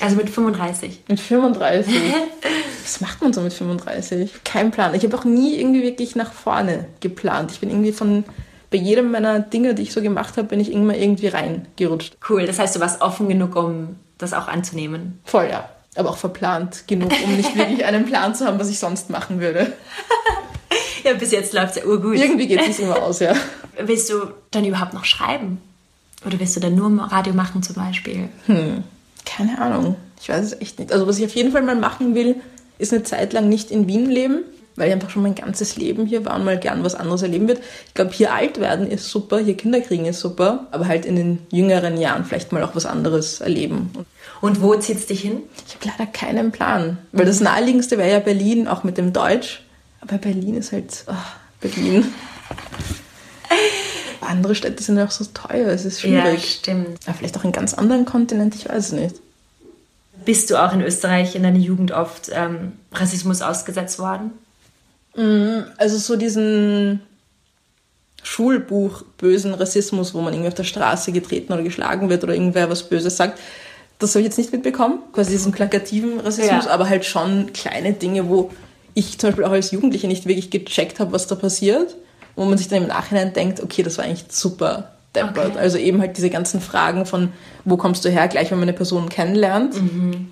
Also 0.00 0.16
mit 0.16 0.30
35? 0.30 1.02
Mit 1.08 1.20
35? 1.20 1.94
Was 2.82 3.00
macht 3.00 3.20
man 3.20 3.32
so 3.32 3.40
mit 3.40 3.52
35? 3.52 4.44
Kein 4.44 4.70
Plan. 4.70 4.94
Ich 4.94 5.04
habe 5.04 5.16
auch 5.16 5.24
nie 5.24 5.58
irgendwie 5.58 5.82
wirklich 5.82 6.16
nach 6.16 6.32
vorne 6.32 6.86
geplant. 7.00 7.50
Ich 7.52 7.60
bin 7.60 7.70
irgendwie 7.70 7.92
von 7.92 8.24
bei 8.70 8.78
jedem 8.78 9.10
meiner 9.10 9.40
Dinge, 9.40 9.74
die 9.74 9.82
ich 9.82 9.92
so 9.92 10.02
gemacht 10.02 10.36
habe, 10.36 10.48
bin 10.48 10.60
ich 10.60 10.72
immer 10.72 10.94
irgendwie 10.94 11.28
reingerutscht. 11.28 12.16
Cool, 12.28 12.46
das 12.46 12.58
heißt, 12.58 12.76
du 12.76 12.80
warst 12.80 13.00
offen 13.00 13.28
genug, 13.28 13.56
um 13.56 13.96
das 14.18 14.34
auch 14.34 14.48
anzunehmen. 14.48 15.20
Voll, 15.24 15.48
ja. 15.50 15.68
Aber 15.96 16.10
auch 16.10 16.18
verplant 16.18 16.86
genug, 16.86 17.10
um 17.24 17.36
nicht 17.36 17.56
wirklich 17.56 17.84
einen 17.84 18.04
Plan 18.04 18.34
zu 18.34 18.46
haben, 18.46 18.60
was 18.60 18.68
ich 18.68 18.78
sonst 18.78 19.10
machen 19.10 19.40
würde. 19.40 19.72
ja, 21.04 21.14
bis 21.14 21.32
jetzt 21.32 21.54
läuft 21.54 21.76
es 21.76 21.82
ja 21.82 21.88
urgut. 21.88 22.16
Irgendwie 22.16 22.46
geht 22.46 22.60
es 22.60 22.78
immer 22.78 23.02
aus, 23.02 23.20
ja. 23.20 23.34
Willst 23.80 24.10
du 24.10 24.28
dann 24.50 24.64
überhaupt 24.64 24.92
noch 24.92 25.04
schreiben? 25.04 25.60
Oder 26.26 26.38
willst 26.38 26.56
du 26.56 26.60
dann 26.60 26.74
nur 26.74 26.90
Radio 27.04 27.32
machen 27.32 27.62
zum 27.62 27.76
Beispiel? 27.76 28.28
Hm, 28.46 28.84
keine 29.28 29.60
Ahnung. 29.60 29.96
Ich 30.20 30.28
weiß 30.28 30.44
es 30.44 30.60
echt 30.60 30.78
nicht. 30.78 30.92
Also 30.92 31.06
was 31.06 31.18
ich 31.18 31.24
auf 31.24 31.34
jeden 31.34 31.52
Fall 31.52 31.62
mal 31.62 31.76
machen 31.76 32.14
will, 32.14 32.36
ist 32.78 32.92
eine 32.92 33.02
Zeit 33.02 33.32
lang 33.32 33.48
nicht 33.48 33.70
in 33.70 33.86
Wien 33.86 34.08
leben, 34.08 34.40
weil 34.76 34.88
ich 34.88 34.94
einfach 34.94 35.10
schon 35.10 35.22
mein 35.22 35.34
ganzes 35.34 35.76
Leben 35.76 36.06
hier 36.06 36.24
war 36.24 36.36
und 36.36 36.44
mal 36.44 36.58
gern 36.58 36.82
was 36.82 36.94
anderes 36.94 37.22
erleben 37.22 37.46
wird. 37.46 37.60
Ich 37.88 37.94
glaube, 37.94 38.12
hier 38.12 38.32
alt 38.32 38.58
werden 38.58 38.90
ist 38.90 39.10
super, 39.10 39.38
hier 39.38 39.56
Kinder 39.56 39.80
kriegen 39.80 40.06
ist 40.06 40.20
super, 40.20 40.66
aber 40.70 40.86
halt 40.86 41.04
in 41.04 41.16
den 41.16 41.38
jüngeren 41.50 41.98
Jahren 41.98 42.24
vielleicht 42.24 42.52
mal 42.52 42.62
auch 42.62 42.74
was 42.74 42.86
anderes 42.86 43.40
erleben. 43.40 43.90
Und 44.40 44.62
wo 44.62 44.74
zieht 44.76 44.98
es 44.98 45.06
dich 45.06 45.20
hin? 45.20 45.42
Ich 45.66 45.74
habe 45.74 45.96
leider 45.98 46.10
keinen 46.10 46.50
Plan, 46.52 46.98
weil 47.12 47.26
das 47.26 47.40
naheliegendste 47.40 47.98
wäre 47.98 48.10
ja 48.10 48.20
Berlin, 48.20 48.66
auch 48.66 48.84
mit 48.84 48.96
dem 48.96 49.12
Deutsch. 49.12 49.62
Aber 50.00 50.18
Berlin 50.18 50.56
ist 50.56 50.72
halt 50.72 51.04
oh, 51.08 51.14
Berlin. 51.60 52.06
Andere 54.28 54.54
Städte 54.54 54.82
sind 54.82 54.98
ja 54.98 55.06
auch 55.06 55.10
so 55.10 55.24
teuer, 55.32 55.68
es 55.68 55.84
ist 55.84 56.00
schwierig. 56.00 56.24
Ja, 56.24 56.38
stimmt. 56.38 56.98
Aber 57.06 57.14
vielleicht 57.16 57.36
auch 57.38 57.44
in 57.44 57.52
ganz 57.52 57.74
anderen 57.74 58.04
Kontinent, 58.04 58.54
ich 58.54 58.68
weiß 58.68 58.86
es 58.86 58.92
nicht. 58.92 59.16
Bist 60.24 60.50
du 60.50 60.62
auch 60.62 60.72
in 60.72 60.82
Österreich 60.82 61.34
in 61.34 61.42
deiner 61.42 61.58
Jugend 61.58 61.92
oft 61.92 62.30
ähm, 62.32 62.72
Rassismus 62.92 63.40
ausgesetzt 63.40 63.98
worden? 63.98 64.32
Mhm, 65.16 65.64
also 65.78 65.96
so 65.96 66.16
diesen 66.16 67.00
Schulbuch 68.22 69.02
bösen 69.16 69.54
Rassismus, 69.54 70.14
wo 70.14 70.20
man 70.20 70.34
irgendwie 70.34 70.48
auf 70.48 70.54
der 70.54 70.64
Straße 70.64 71.12
getreten 71.12 71.52
oder 71.52 71.62
geschlagen 71.62 72.10
wird 72.10 72.24
oder 72.24 72.34
irgendwer 72.34 72.68
was 72.68 72.88
Böses 72.88 73.16
sagt. 73.16 73.40
Das 73.98 74.10
habe 74.10 74.20
ich 74.20 74.26
jetzt 74.26 74.38
nicht 74.38 74.52
mitbekommen, 74.52 75.00
quasi 75.12 75.32
diesen 75.32 75.50
plakativen 75.50 76.20
Rassismus, 76.20 76.66
ja. 76.66 76.70
aber 76.70 76.88
halt 76.88 77.04
schon 77.04 77.52
kleine 77.52 77.94
Dinge, 77.94 78.28
wo 78.28 78.50
ich 78.94 79.18
zum 79.18 79.30
Beispiel 79.30 79.44
auch 79.44 79.52
als 79.52 79.70
Jugendliche 79.70 80.06
nicht 80.06 80.26
wirklich 80.26 80.50
gecheckt 80.50 81.00
habe, 81.00 81.12
was 81.12 81.26
da 81.26 81.34
passiert, 81.34 81.96
wo 82.38 82.44
man 82.44 82.56
sich 82.56 82.68
dann 82.68 82.82
im 82.82 82.88
Nachhinein 82.88 83.32
denkt, 83.32 83.60
okay, 83.60 83.82
das 83.82 83.98
war 83.98 84.04
eigentlich 84.04 84.26
super 84.28 84.92
deppert. 85.12 85.50
Okay. 85.50 85.58
Also 85.58 85.76
eben 85.76 86.00
halt 86.00 86.16
diese 86.16 86.30
ganzen 86.30 86.60
Fragen 86.60 87.04
von, 87.04 87.32
wo 87.64 87.76
kommst 87.76 88.04
du 88.04 88.10
her, 88.10 88.28
gleich 88.28 88.52
wenn 88.52 88.60
man 88.60 88.68
eine 88.68 88.76
Person 88.76 89.08
kennenlernt, 89.08 89.74
mhm. 89.74 90.30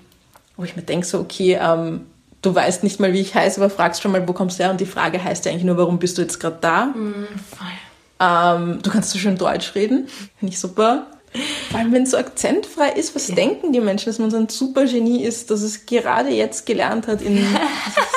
wo 0.57 0.63
ich 0.63 0.77
mir 0.77 0.83
denke, 0.83 1.05
so, 1.05 1.19
okay, 1.19 1.59
ähm, 1.61 2.07
du 2.43 2.55
weißt 2.55 2.85
nicht 2.85 3.01
mal, 3.01 3.13
wie 3.13 3.21
ich 3.21 3.35
heiße, 3.35 3.61
aber 3.61 3.71
fragst 3.71 4.03
schon 4.03 4.13
mal, 4.13 4.27
wo 4.29 4.33
kommst 4.33 4.61
du 4.61 4.63
her? 4.63 4.71
Und 4.71 4.81
die 4.81 4.87
Frage 4.87 5.23
heißt 5.23 5.45
ja 5.45 5.51
eigentlich 5.51 5.65
nur, 5.65 5.79
warum 5.79 5.99
bist 5.99 6.17
du 6.17 6.23
jetzt 6.23 6.39
gerade 6.39 6.59
da? 6.61 6.87
Mm, 6.87 7.27
ähm, 8.21 8.79
du 8.83 8.91
kannst 8.91 9.11
so 9.11 9.19
schön 9.19 9.37
Deutsch 9.37 9.75
reden, 9.75 10.07
finde 10.39 10.53
ich 10.53 10.61
super. 10.61 11.09
Vor 11.71 11.81
allem, 11.81 11.93
wenn 11.93 12.05
es 12.05 12.13
so 12.13 12.19
akzentfrei 12.19 12.91
ist, 12.91 13.17
was 13.17 13.29
ja. 13.29 13.35
denken 13.35 13.73
die 13.73 13.81
Menschen, 13.81 14.07
dass 14.07 14.21
man 14.21 14.31
so 14.31 14.37
ein 14.37 14.49
super 14.49 14.85
Genie 14.85 15.25
ist, 15.25 15.51
dass 15.51 15.63
es 15.63 15.87
gerade 15.87 16.31
jetzt 16.31 16.67
gelernt 16.67 17.09
hat 17.09 17.21
in... 17.21 17.45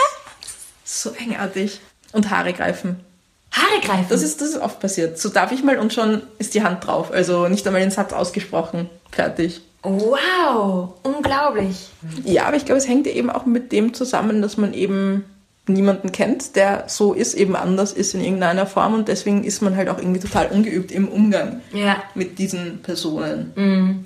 so 0.84 1.10
engartig. 1.10 1.82
Und 2.14 2.30
Haare 2.30 2.54
greifen. 2.54 3.04
Haare 3.52 3.82
greifen? 3.82 4.08
Das 4.10 4.22
ist, 4.22 4.42
das 4.42 4.50
ist 4.50 4.62
oft 4.62 4.80
passiert. 4.80 5.20
So 5.20 5.30
darf 5.30 5.52
ich 5.52 5.64
mal 5.64 5.78
und 5.80 5.94
schon 5.94 6.22
ist 6.38 6.54
die 6.54 6.64
Hand 6.64 6.86
drauf. 6.86 7.12
Also 7.12 7.48
nicht 7.48 7.66
einmal 7.66 7.82
den 7.82 7.92
Satz 7.92 8.14
ausgesprochen. 8.14 8.90
Fertig. 9.12 9.62
Wow, 9.82 10.94
unglaublich. 11.04 11.90
Ja, 12.26 12.46
aber 12.46 12.58
ich 12.58 12.66
glaube, 12.66 12.80
es 12.80 12.88
hängt 12.88 13.08
eben 13.08 13.30
auch 13.30 13.46
mit 13.46 13.72
dem 13.72 13.94
zusammen, 13.94 14.42
dass 14.42 14.58
man 14.58 14.74
eben 14.74 15.24
niemanden 15.70 16.12
kennt, 16.12 16.56
der 16.56 16.86
so 16.88 17.14
ist, 17.14 17.36
eben 17.36 17.56
anders 17.56 17.94
ist 17.94 18.14
in 18.14 18.22
irgendeiner 18.22 18.66
Form 18.66 18.94
und 18.94 19.08
deswegen 19.08 19.44
ist 19.44 19.62
man 19.62 19.76
halt 19.76 19.88
auch 19.88 20.00
irgendwie 20.00 20.20
total 20.20 20.48
ungeübt 20.48 20.92
im 20.92 21.08
Umgang 21.08 21.62
ja. 21.72 22.04
mit 22.16 22.40
diesen 22.40 22.82
Personen. 22.82 23.54
Mhm. 23.56 24.06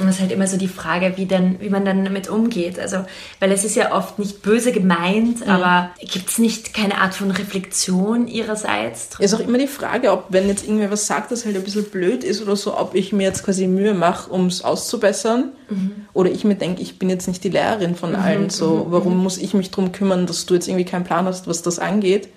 Und 0.00 0.08
es 0.08 0.16
ist 0.16 0.20
halt 0.20 0.32
immer 0.32 0.46
so 0.46 0.56
die 0.56 0.68
Frage, 0.68 1.14
wie, 1.16 1.26
dann, 1.26 1.60
wie 1.60 1.68
man 1.68 1.84
dann 1.84 2.04
damit 2.04 2.28
umgeht. 2.28 2.78
Also, 2.78 3.04
weil 3.40 3.52
es 3.52 3.64
ist 3.64 3.76
ja 3.76 3.92
oft 3.92 4.18
nicht 4.18 4.42
böse 4.42 4.72
gemeint, 4.72 5.44
mhm. 5.44 5.50
aber 5.50 5.90
gibt 6.00 6.30
es 6.30 6.38
nicht 6.38 6.74
keine 6.74 6.98
Art 6.98 7.14
von 7.14 7.30
Reflexion 7.30 8.28
ihrerseits? 8.28 9.10
Es 9.18 9.32
ist 9.32 9.34
auch 9.34 9.46
immer 9.46 9.58
die 9.58 9.66
Frage, 9.66 10.12
ob, 10.12 10.26
wenn 10.30 10.48
jetzt 10.48 10.64
irgendwer 10.64 10.90
was 10.90 11.06
sagt, 11.06 11.30
das 11.30 11.44
halt 11.44 11.56
ein 11.56 11.64
bisschen 11.64 11.84
blöd 11.84 12.24
ist 12.24 12.42
oder 12.42 12.56
so, 12.56 12.76
ob 12.76 12.94
ich 12.94 13.12
mir 13.12 13.24
jetzt 13.24 13.44
quasi 13.44 13.66
Mühe 13.66 13.94
mache, 13.94 14.30
um 14.30 14.46
es 14.46 14.62
auszubessern. 14.62 15.52
Mhm. 15.68 16.06
Oder 16.12 16.30
ich 16.30 16.44
mir 16.44 16.54
denke, 16.54 16.82
ich 16.82 16.98
bin 16.98 17.10
jetzt 17.10 17.28
nicht 17.28 17.44
die 17.44 17.50
Lehrerin 17.50 17.94
von 17.94 18.10
mhm. 18.10 18.16
allen. 18.16 18.50
So, 18.50 18.84
mhm. 18.86 18.92
warum 18.92 19.16
mhm. 19.16 19.22
muss 19.22 19.38
ich 19.38 19.54
mich 19.54 19.70
darum 19.70 19.92
kümmern, 19.92 20.26
dass 20.26 20.46
du 20.46 20.54
jetzt 20.54 20.68
irgendwie 20.68 20.84
keinen 20.84 21.04
Plan 21.04 21.26
hast, 21.26 21.46
was 21.46 21.62
das 21.62 21.78
angeht? 21.78 22.28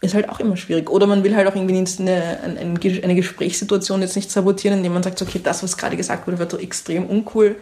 Ist 0.00 0.14
halt 0.14 0.28
auch 0.28 0.40
immer 0.40 0.56
schwierig. 0.56 0.88
Oder 0.90 1.06
man 1.06 1.24
will 1.24 1.36
halt 1.36 1.46
auch 1.46 1.54
irgendwie 1.54 1.86
eine, 2.02 2.38
eine, 2.42 3.14
Gesprächssituation 3.14 4.00
jetzt 4.00 4.16
nicht 4.16 4.30
sabotieren, 4.30 4.78
indem 4.78 4.94
man 4.94 5.02
sagt, 5.02 5.20
okay, 5.20 5.40
das, 5.42 5.62
was 5.62 5.76
gerade 5.76 5.96
gesagt 5.96 6.26
wurde, 6.26 6.38
wird 6.38 6.50
so 6.50 6.58
extrem 6.58 7.06
uncool. 7.06 7.56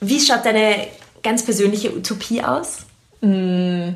Wie 0.00 0.20
schaut 0.20 0.44
deine 0.44 0.88
ganz 1.22 1.42
persönliche 1.42 1.94
Utopie 1.94 2.42
aus? 2.42 2.80
Mm, 3.22 3.94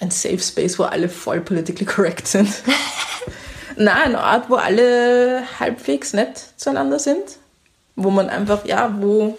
ein 0.00 0.10
Safe 0.10 0.38
Space, 0.38 0.78
wo 0.78 0.84
alle 0.84 1.10
voll 1.10 1.42
politically 1.42 1.84
correct 1.84 2.26
sind. 2.26 2.48
Na, 3.76 4.02
ein 4.02 4.16
Ort, 4.16 4.48
wo 4.48 4.54
alle 4.54 5.42
halbwegs 5.58 6.14
nett 6.14 6.42
zueinander 6.56 6.98
sind. 6.98 7.22
Wo 7.96 8.10
man 8.10 8.30
einfach, 8.30 8.64
ja, 8.64 8.96
wo, 8.98 9.36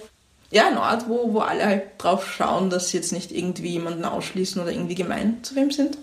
ja, 0.52 0.68
ein 0.68 0.78
Ort, 0.78 1.10
wo, 1.10 1.34
wo 1.34 1.40
alle 1.40 1.66
halt 1.66 1.84
drauf 1.98 2.32
schauen, 2.32 2.70
dass 2.70 2.90
sie 2.90 2.98
jetzt 2.98 3.12
nicht 3.12 3.32
irgendwie 3.32 3.70
jemanden 3.70 4.06
ausschließen 4.06 4.62
oder 4.62 4.72
irgendwie 4.72 4.94
gemein 4.94 5.40
zu 5.42 5.56
wem 5.56 5.72
sind 5.72 5.98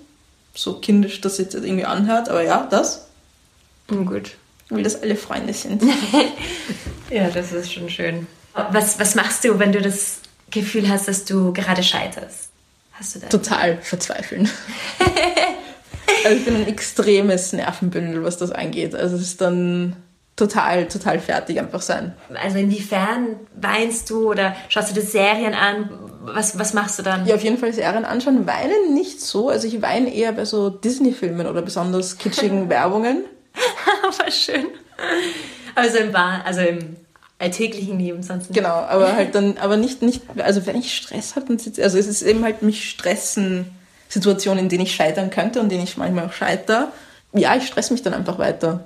so 0.55 0.75
kindisch 0.81 1.21
das 1.21 1.39
jetzt 1.39 1.55
irgendwie 1.55 1.85
anhört, 1.85 2.29
aber 2.29 2.43
ja, 2.43 2.67
das. 2.71 3.09
Oh, 3.91 4.05
gut. 4.05 4.33
Weil 4.69 4.83
das 4.83 5.03
alle 5.03 5.17
Freunde 5.17 5.55
sind. 5.55 5.83
ja, 7.11 7.31
das 7.31 7.53
ist 7.53 7.73
schon 7.73 7.89
schön. 7.89 8.27
Was, 8.71 8.99
was 8.99 9.15
machst 9.15 9.45
du, 9.45 9.59
wenn 9.59 9.73
du 9.73 9.81
das 9.81 10.19
Gefühl 10.51 10.89
hast, 10.89 11.09
dass 11.09 11.25
du 11.25 11.53
gerade 11.53 11.83
scheiterst? 11.83 12.49
hast 12.99 13.15
du 13.15 13.21
da? 13.21 13.29
Total 13.29 13.79
verzweifeln. 13.79 14.49
also 16.25 16.37
ich 16.37 16.45
bin 16.45 16.57
ein 16.57 16.67
extremes 16.67 17.53
Nervenbündel, 17.53 18.25
was 18.25 18.37
das 18.37 18.51
angeht. 18.51 18.95
Also 18.95 19.17
es 19.17 19.23
ist 19.23 19.41
dann 19.41 19.97
total, 20.39 20.87
total 20.87 21.19
fertig 21.19 21.59
einfach 21.59 21.83
sein. 21.83 22.15
Also 22.43 22.59
inwiefern 22.59 23.37
weinst 23.61 24.09
du 24.09 24.31
oder 24.31 24.55
schaust 24.69 24.91
du 24.91 24.95
dir 24.95 25.07
Serien 25.07 25.53
an? 25.53 25.91
Was, 26.23 26.59
was 26.59 26.75
machst 26.75 26.99
du 26.99 27.03
dann? 27.03 27.27
Ja, 27.27 27.35
auf 27.35 27.43
jeden 27.43 27.59
Fall 27.59 27.73
Serien 27.73 28.05
anschauen. 28.05 28.47
Weinen 28.47 28.95
nicht 28.95 29.21
so. 29.21 29.49
Also 29.49 29.67
ich 29.67 29.83
weine 29.83 30.15
eher 30.15 30.33
bei 30.33 30.45
so 30.45 30.71
Disney-Filmen 30.71 31.47
oder 31.47 31.61
besonders 31.61 32.19
kitschigen 32.19 32.69
Werbungen. 32.71 33.25
Aber 34.03 34.31
schön. 34.31 34.67
Also 35.75 35.99
im 35.99 36.13
Bahn, 36.13 36.43
also 36.45 36.61
im 36.61 36.97
alltäglichen 37.41 37.99
Leben 37.99 38.23
sonst 38.23 38.51
nicht. 38.51 38.57
Genau, 38.57 38.75
aber 38.75 39.15
halt 39.15 39.35
dann, 39.35 39.59
aber 39.59 39.77
nicht, 39.77 40.03
nicht, 40.03 40.23
also 40.39 40.67
wenn 40.67 40.77
ich 40.77 40.95
Stress 40.95 41.35
habe, 41.37 41.53
also 41.53 41.99
es 41.99 42.07
ist 42.07 42.23
eben 42.23 42.45
halt 42.45 42.63
mich 42.63 42.91
stressen 42.91 43.67
Situationen, 44.09 44.65
in 44.65 44.69
denen 44.69 44.85
ich 44.85 44.95
scheitern 44.95 45.31
könnte 45.31 45.59
und 45.61 45.67
in 45.67 45.71
denen 45.71 45.85
ich 45.85 45.97
manchmal 45.97 46.27
auch 46.27 46.33
scheitere. 46.33 46.89
Ja, 47.33 47.57
ich 47.57 47.67
stress 47.67 47.91
mich 47.91 48.03
dann 48.03 48.15
einfach 48.15 48.39
weiter 48.39 48.85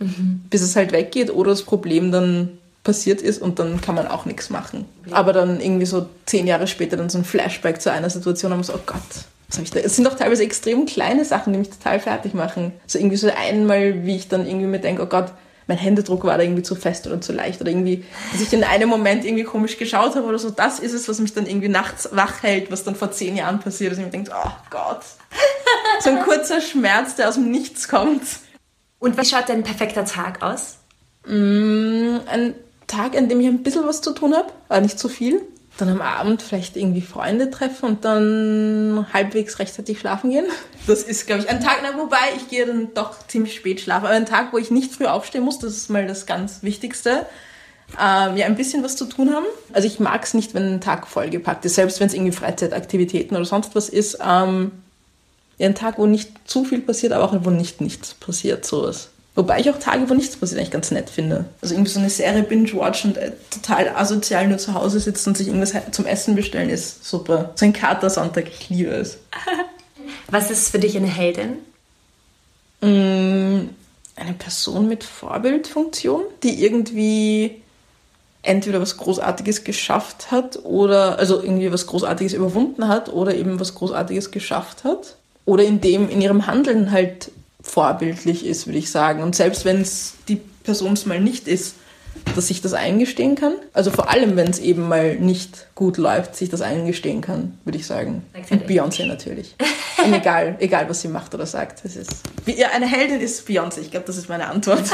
mhm. 0.00 0.42
bis 0.50 0.62
es 0.62 0.74
halt 0.74 0.92
weggeht 0.92 1.30
oder 1.30 1.50
das 1.50 1.62
Problem 1.62 2.10
dann 2.10 2.58
passiert 2.82 3.20
ist 3.20 3.40
und 3.40 3.58
dann 3.58 3.80
kann 3.80 3.94
man 3.94 4.08
auch 4.08 4.24
nichts 4.24 4.50
machen. 4.50 4.86
Aber 5.10 5.32
dann 5.32 5.60
irgendwie 5.60 5.86
so 5.86 6.06
zehn 6.26 6.46
Jahre 6.46 6.66
später 6.66 6.96
dann 6.96 7.10
so 7.10 7.18
ein 7.18 7.24
Flashback 7.24 7.80
zu 7.80 7.92
einer 7.92 8.10
Situation 8.10 8.52
haben 8.52 8.62
so, 8.62 8.74
oh 8.74 8.80
Gott, 8.86 9.00
was 9.48 9.58
habe 9.58 9.64
ich 9.64 9.70
da? 9.70 9.80
Es 9.80 9.96
sind 9.96 10.06
doch 10.06 10.16
teilweise 10.16 10.42
extrem 10.42 10.86
kleine 10.86 11.24
Sachen, 11.24 11.52
die 11.52 11.58
mich 11.58 11.70
total 11.70 12.00
fertig 12.00 12.34
machen. 12.34 12.72
So 12.86 12.98
irgendwie 12.98 13.16
so 13.16 13.30
einmal, 13.30 14.06
wie 14.06 14.16
ich 14.16 14.28
dann 14.28 14.46
irgendwie 14.46 14.66
mir 14.66 14.78
denke, 14.78 15.02
oh 15.02 15.06
Gott, 15.06 15.32
mein 15.66 15.78
Händedruck 15.78 16.24
war 16.24 16.36
da 16.36 16.42
irgendwie 16.42 16.62
zu 16.62 16.74
fest 16.74 17.06
oder 17.06 17.20
zu 17.20 17.32
leicht 17.32 17.60
oder 17.60 17.70
irgendwie, 17.70 18.04
dass 18.32 18.40
ich 18.40 18.52
in 18.52 18.64
einem 18.64 18.88
Moment 18.88 19.24
irgendwie 19.24 19.44
komisch 19.44 19.78
geschaut 19.78 20.16
habe 20.16 20.26
oder 20.26 20.38
so. 20.38 20.50
Das 20.50 20.80
ist 20.80 20.94
es, 20.94 21.08
was 21.08 21.20
mich 21.20 21.32
dann 21.32 21.46
irgendwie 21.46 21.68
nachts 21.68 22.08
wach 22.12 22.42
hält, 22.42 22.72
was 22.72 22.82
dann 22.82 22.96
vor 22.96 23.12
zehn 23.12 23.36
Jahren 23.36 23.60
passiert 23.60 23.92
ist. 23.92 23.98
Und 23.98 24.04
ich 24.04 24.12
mir 24.12 24.24
denke, 24.24 24.32
oh 24.34 24.50
Gott. 24.70 25.02
So 26.00 26.10
ein 26.10 26.20
kurzer 26.22 26.60
Schmerz, 26.60 27.14
der 27.14 27.28
aus 27.28 27.34
dem 27.34 27.50
Nichts 27.50 27.86
kommt. 27.88 28.22
Und 29.00 29.18
wie 29.18 29.24
schaut 29.24 29.48
dein 29.48 29.64
perfekter 29.64 30.04
Tag 30.04 30.42
aus? 30.42 30.76
Mm, 31.26 32.18
ein 32.26 32.54
Tag, 32.86 33.16
an 33.16 33.28
dem 33.28 33.40
ich 33.40 33.48
ein 33.48 33.62
bisschen 33.62 33.86
was 33.86 34.02
zu 34.02 34.12
tun 34.12 34.34
habe, 34.34 34.52
aber 34.68 34.80
nicht 34.82 34.98
zu 34.98 35.08
viel. 35.08 35.42
Dann 35.78 35.88
am 35.88 36.02
Abend 36.02 36.42
vielleicht 36.42 36.76
irgendwie 36.76 37.00
Freunde 37.00 37.50
treffen 37.50 37.86
und 37.86 38.04
dann 38.04 39.06
halbwegs 39.12 39.58
rechtzeitig 39.58 39.98
schlafen 39.98 40.30
gehen. 40.30 40.46
Das 40.86 41.02
ist, 41.02 41.26
glaube 41.26 41.42
ich, 41.42 41.50
ein 41.50 41.60
Tag, 41.60 41.80
na, 41.82 41.96
wobei 41.98 42.16
ich 42.36 42.48
gehe 42.48 42.66
dann 42.66 42.92
doch 42.94 43.14
ziemlich 43.28 43.54
spät 43.54 43.80
schlafen. 43.80 44.06
Aber 44.06 44.14
ein 44.14 44.26
Tag, 44.26 44.52
wo 44.52 44.58
ich 44.58 44.70
nicht 44.70 44.92
früh 44.92 45.04
aufstehen 45.04 45.44
muss, 45.44 45.58
das 45.58 45.76
ist 45.76 45.90
mal 45.90 46.06
das 46.06 46.24
ganz 46.24 46.62
Wichtigste. 46.62 47.26
Ähm, 48.00 48.36
ja, 48.36 48.46
ein 48.46 48.56
bisschen 48.56 48.82
was 48.82 48.96
zu 48.96 49.04
tun 49.04 49.32
haben. 49.32 49.44
Also 49.72 49.86
ich 49.86 50.00
mag 50.00 50.24
es 50.24 50.34
nicht, 50.34 50.54
wenn 50.54 50.74
ein 50.74 50.80
Tag 50.80 51.06
vollgepackt 51.06 51.64
ist, 51.66 51.74
selbst 51.74 52.00
wenn 52.00 52.06
es 52.06 52.14
irgendwie 52.14 52.32
Freizeitaktivitäten 52.32 53.36
oder 53.36 53.44
sonst 53.44 53.74
was 53.74 53.88
ist. 53.88 54.18
Ähm, 54.26 54.72
ein 55.66 55.74
Tag, 55.74 55.98
wo 55.98 56.06
nicht 56.06 56.30
zu 56.44 56.64
viel 56.64 56.80
passiert, 56.80 57.12
aber 57.12 57.24
auch 57.24 57.44
wo 57.44 57.50
nicht 57.50 57.80
nichts 57.80 58.14
passiert, 58.14 58.64
sowas. 58.64 59.10
Wobei 59.36 59.60
ich 59.60 59.70
auch 59.70 59.78
Tage, 59.78 60.10
wo 60.10 60.14
nichts 60.14 60.36
passiert, 60.36 60.58
eigentlich 60.58 60.72
ganz 60.72 60.90
nett 60.90 61.08
finde. 61.08 61.44
Also 61.62 61.74
irgendwie 61.74 61.90
so 61.90 62.00
eine 62.00 62.10
Serie 62.10 62.42
binge-watch 62.42 63.04
und 63.04 63.16
äh, 63.16 63.32
total 63.50 63.88
asozial 63.90 64.48
nur 64.48 64.58
zu 64.58 64.74
Hause 64.74 64.98
sitzen 64.98 65.30
und 65.30 65.36
sich 65.36 65.46
irgendwas 65.46 65.72
zum 65.92 66.04
Essen 66.06 66.34
bestellen, 66.34 66.68
ist 66.68 67.04
super. 67.04 67.52
So 67.54 67.64
ein 67.64 67.72
Katersonntag, 67.72 68.48
ich 68.48 68.68
liebe 68.68 68.90
es. 68.90 69.18
Was 70.28 70.50
ist 70.50 70.70
für 70.70 70.78
dich 70.78 70.96
eine 70.96 71.06
Heldin? 71.06 71.58
Mm, 72.80 73.68
eine 74.16 74.34
Person 74.38 74.88
mit 74.88 75.04
Vorbildfunktion, 75.04 76.22
die 76.42 76.64
irgendwie 76.64 77.62
entweder 78.42 78.80
was 78.80 78.96
Großartiges 78.96 79.64
geschafft 79.64 80.30
hat 80.30 80.64
oder, 80.64 81.18
also 81.18 81.42
irgendwie 81.42 81.70
was 81.70 81.86
Großartiges 81.86 82.32
überwunden 82.32 82.88
hat 82.88 83.10
oder 83.10 83.34
eben 83.34 83.60
was 83.60 83.74
Großartiges 83.74 84.30
geschafft 84.30 84.84
hat 84.84 85.16
oder 85.44 85.64
in 85.64 85.80
dem, 85.80 86.08
in 86.08 86.20
ihrem 86.20 86.46
Handeln 86.46 86.90
halt 86.90 87.30
vorbildlich 87.62 88.46
ist, 88.46 88.66
würde 88.66 88.78
ich 88.78 88.90
sagen. 88.90 89.22
Und 89.22 89.36
selbst 89.36 89.64
wenn 89.64 89.80
es 89.80 90.14
die 90.28 90.40
Person 90.64 90.92
es 90.94 91.06
mal 91.06 91.20
nicht 91.20 91.48
ist, 91.48 91.74
dass 92.34 92.50
ich 92.50 92.60
das 92.60 92.74
eingestehen 92.74 93.34
kann. 93.34 93.54
Also 93.72 93.90
vor 93.90 94.10
allem, 94.10 94.36
wenn 94.36 94.48
es 94.48 94.58
eben 94.58 94.88
mal 94.88 95.16
nicht 95.16 95.68
gut 95.74 95.96
läuft, 95.96 96.36
sich 96.36 96.48
das 96.48 96.60
eingestehen 96.60 97.20
kann, 97.20 97.58
würde 97.64 97.78
ich 97.78 97.86
sagen. 97.86 98.24
Und 98.50 98.66
Beyoncé 98.66 99.06
natürlich. 99.06 99.56
Und 100.04 100.12
egal, 100.12 100.56
egal, 100.60 100.88
was 100.88 101.00
sie 101.00 101.08
macht 101.08 101.34
oder 101.34 101.46
sagt. 101.46 101.84
Das 101.84 101.96
ist, 101.96 102.22
ja, 102.46 102.70
eine 102.70 102.86
Heldin 102.86 103.20
ist 103.20 103.48
Beyoncé. 103.48 103.80
Ich 103.80 103.90
glaube, 103.90 104.06
das 104.06 104.16
ist 104.16 104.28
meine 104.28 104.46
Antwort. 104.48 104.84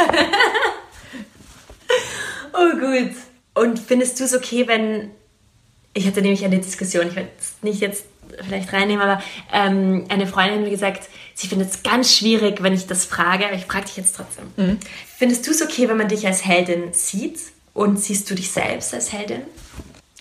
oh, 2.52 2.78
gut. 2.78 3.12
Und 3.54 3.78
findest 3.78 4.20
du 4.20 4.24
es 4.24 4.34
okay, 4.34 4.66
wenn. 4.68 5.10
Ich 5.94 6.06
hatte 6.06 6.20
nämlich 6.20 6.44
eine 6.44 6.58
Diskussion, 6.58 7.08
ich 7.08 7.16
werde 7.16 7.30
es 7.40 7.54
nicht 7.62 7.80
jetzt 7.80 8.04
vielleicht 8.44 8.72
reinnehmen, 8.72 9.02
aber 9.02 9.22
ähm, 9.52 10.06
eine 10.08 10.26
Freundin 10.26 10.56
hat 10.56 10.64
mir 10.64 10.70
gesagt, 10.70 11.08
sie 11.34 11.48
findet 11.48 11.70
es 11.70 11.82
ganz 11.82 12.14
schwierig, 12.14 12.62
wenn 12.62 12.72
ich 12.72 12.86
das 12.86 13.04
frage, 13.04 13.46
aber 13.46 13.54
ich 13.54 13.66
frage 13.66 13.86
dich 13.86 13.96
jetzt 13.96 14.16
trotzdem. 14.16 14.46
Mhm. 14.56 14.78
Findest 15.16 15.46
du 15.46 15.50
es 15.50 15.62
okay, 15.62 15.88
wenn 15.88 15.96
man 15.96 16.08
dich 16.08 16.26
als 16.26 16.44
Heldin 16.44 16.92
sieht 16.92 17.38
und 17.74 18.00
siehst 18.00 18.30
du 18.30 18.34
dich 18.34 18.50
selbst 18.50 18.94
als 18.94 19.12
Heldin? 19.12 19.42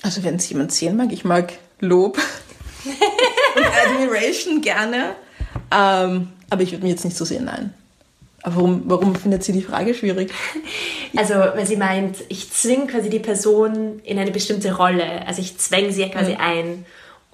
Also 0.02 0.24
wenn 0.24 0.36
es 0.36 0.50
jemand 0.50 0.72
sehen 0.72 0.98
mag, 0.98 1.12
ich 1.12 1.26
mag 1.26 1.54
Lob 1.80 2.18
und 2.86 3.66
Admiration 3.66 4.62
gerne, 4.62 5.16
ähm, 5.72 6.30
aber 6.50 6.62
ich 6.62 6.72
würde 6.72 6.84
mir 6.84 6.92
jetzt 6.92 7.06
nicht 7.06 7.18
so 7.18 7.26
sehen, 7.26 7.46
nein. 7.46 7.74
Aber 8.46 8.58
warum, 8.58 8.84
warum 8.86 9.16
findet 9.16 9.44
sie 9.44 9.54
die 9.54 9.64
Frage 9.64 9.94
schwierig? 9.94 10.32
Also, 11.18 11.36
weil 11.36 11.66
sie 11.66 11.78
meint, 11.78 12.18
ich 12.28 12.52
zwinge 12.52 12.88
quasi 12.88 13.10
die 13.10 13.20
Person 13.20 14.02
in 14.04 14.20
eine 14.20 14.32
bestimmte 14.32 14.76
Rolle. 14.76 15.26
Also 15.26 15.40
ich 15.40 15.58
zwänge 15.58 15.94
sie 15.94 16.02
ja 16.02 16.10
quasi 16.10 16.34
mhm. 16.34 16.42
ein. 16.42 16.86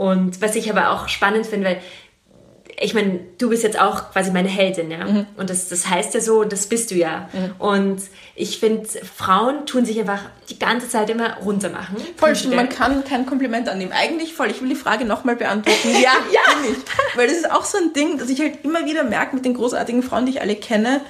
Und 0.01 0.41
was 0.41 0.55
ich 0.55 0.67
aber 0.71 0.89
auch 0.89 1.07
spannend 1.09 1.45
finde, 1.45 1.67
weil 1.67 1.81
ich 2.79 2.95
meine, 2.95 3.19
du 3.37 3.49
bist 3.49 3.61
jetzt 3.61 3.79
auch 3.79 4.11
quasi 4.11 4.31
meine 4.31 4.47
Heldin, 4.47 4.89
ja. 4.89 5.05
Mhm. 5.05 5.27
Und 5.37 5.51
das, 5.51 5.69
das 5.69 5.87
heißt 5.87 6.15
ja 6.15 6.21
so, 6.21 6.43
das 6.43 6.65
bist 6.65 6.89
du 6.89 6.95
ja. 6.95 7.29
Mhm. 7.31 7.55
Und 7.59 8.01
ich 8.33 8.57
finde, 8.57 8.89
Frauen 8.89 9.67
tun 9.67 9.85
sich 9.85 9.99
einfach 9.99 10.21
die 10.49 10.57
ganze 10.57 10.89
Zeit 10.89 11.11
immer 11.11 11.37
runtermachen. 11.37 11.97
Voll 12.17 12.35
stimmt, 12.35 12.55
man 12.55 12.69
kann 12.69 13.03
kein 13.03 13.27
Kompliment 13.27 13.69
annehmen. 13.69 13.91
Eigentlich 13.91 14.33
voll, 14.33 14.49
ich 14.49 14.59
will 14.59 14.69
die 14.69 14.75
Frage 14.75 15.05
nochmal 15.05 15.35
beantworten. 15.35 15.89
Ja, 15.91 16.13
ja. 16.31 16.55
bin 16.55 16.71
ich. 16.71 16.77
Weil 17.15 17.27
das 17.27 17.37
ist 17.37 17.51
auch 17.51 17.65
so 17.65 17.77
ein 17.77 17.93
Ding, 17.93 18.17
dass 18.17 18.29
ich 18.29 18.39
halt 18.39 18.65
immer 18.65 18.87
wieder 18.87 19.03
merke 19.03 19.35
mit 19.35 19.45
den 19.45 19.53
großartigen 19.53 20.01
Frauen, 20.01 20.25
die 20.25 20.31
ich 20.31 20.41
alle 20.41 20.55
kenne, 20.55 21.01